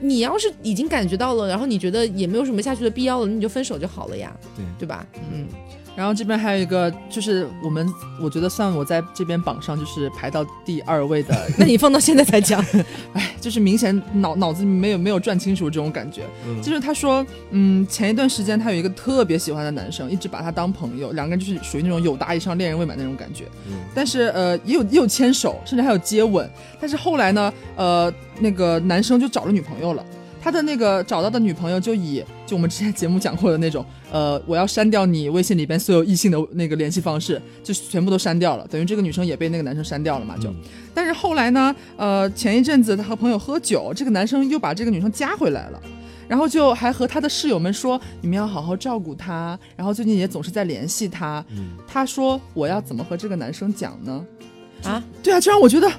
[0.05, 5.07] 你要是已经感觉到了，然后你觉得也没有什么下去的必要了，那你就分手就好了呀，对对吧？
[5.31, 5.47] 嗯，
[5.95, 7.87] 然后这边还有一个，就是我们
[8.19, 12.63] 我觉得算我在这边榜上就是排到第二位的， 那你放到现在才讲，
[13.13, 16.23] 哎，就是明显脑脑子没有没有转清楚这种感觉。
[16.47, 23.45] 嗯就是他说，嗯，前一段时间他有一个特别喜欢的男生，一直把他当朋友，两个人就是属于那种友达以上恋人未满那种感觉。
[23.67, 26.49] 嗯但是呃，也有也有牵手，甚至还有接吻。
[26.79, 30.03] 但是后来呢，呃，那个男生就找了女朋友了。
[30.43, 40.49] 他的那个找到的女朋友就以就我们之前节目讲过的那种，呃，我要删掉你微信里边所有异性的那个联系方式，就全部都删掉了，等于这个女生也被那个男生删掉了嘛，就。
[40.49, 40.55] 嗯
[40.95, 45.81] 但是后来呢，呃，前一阵子他和朋友喝酒，这个男生又把这个女生加回来了。
[46.27, 49.57] 然后就还和他的室友们说，你们要好好照顾她。
[49.75, 51.43] 然后最近也总是在联系他。
[51.49, 54.23] 嗯他说我要怎么和这个男生讲呢？
[54.83, 55.91] 啊，对啊，这让我觉得，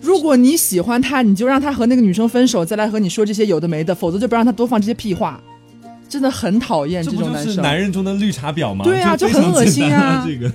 [0.00, 5.40] 如果你喜欢他，你就让他和那个女生分手，再来和你说这些有的没的，否则就不让他多放这些屁话。
[6.08, 7.56] 真的很讨厌这种男生。
[7.56, 8.82] 男人中的绿茶婊吗？
[8.84, 10.50] 对啊就很恶心啊这个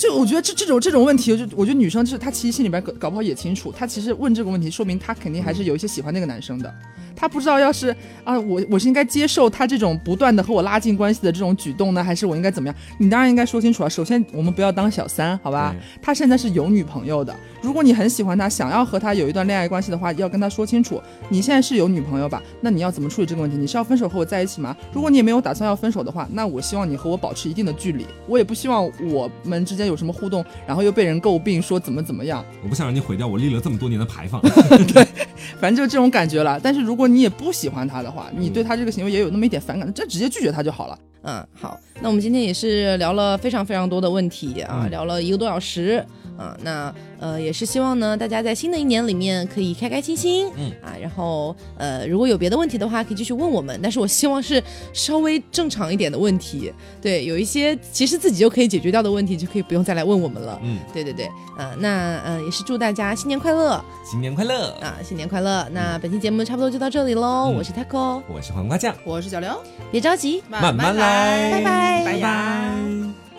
[0.00, 6.74] 就我觉得这这种这种问题，就我觉得女生就是她其实心里边搞搞不好也清楚，她其实问这个问题，说明她肯定还是有一些喜欢那个男生的。
[7.14, 7.94] 她不知道要是
[8.24, 12.74] 啊，我我是应该接受他这种不断的和我拉近关系的这种举动呢，还是我应该怎么样？
[12.96, 13.88] 你当然应该说清楚啊。
[13.90, 15.76] 首先，我们不要当小三，好吧？
[16.00, 20.98] 他现在是有女朋友的，如果你很喜欢他，想要和他有一段恋爱关系的话，要跟他说清楚，
[21.28, 22.42] 你现在是有女朋友吧？
[22.62, 23.56] 那你要怎么处理这个问题？
[23.58, 24.74] 你是要分手和我在一起吗？
[24.90, 34.40] 如果你也没有打算要分手的话，那我希望你和我保持一定的距离，我也不希望我们之间有什么互动，然后又被人诟病说怎么怎么样，我不想让你毁掉我立了这么多年的牌坊。
[34.92, 35.06] 对
[35.60, 36.58] 反正就这种感觉了。
[36.62, 40.98] 但是如果你也不喜欢他的话，你对他这个行为也有那么一点反感，这直接拒绝他就好了。
[41.22, 46.02] 嗯，好，那我们今天也是聊了非常非常多的问题啊，嗯聊了一个多小时
[46.40, 54.62] 啊，那呃也是希望呢大家在新的一年里面可以开开心心，嗯啊，然后呃如果有别的问题的话可以继续问我们，但是我希望是
[54.94, 56.72] 稍微正常一点的问题，
[57.02, 61.26] 对，有一些其实自己就可以解决掉的问题就可以不用再来问我们了，嗯，对对对，
[61.58, 64.70] 啊、那呃也是祝大家新年快乐新年快乐！
[64.80, 69.62] 啊，新年快乐，那本期节目差不多就到这里喽，嗯我是 taco，我是黄瓜酱，我是小刘，
[69.92, 73.29] 别着急，慢慢来，拜拜拜拜拜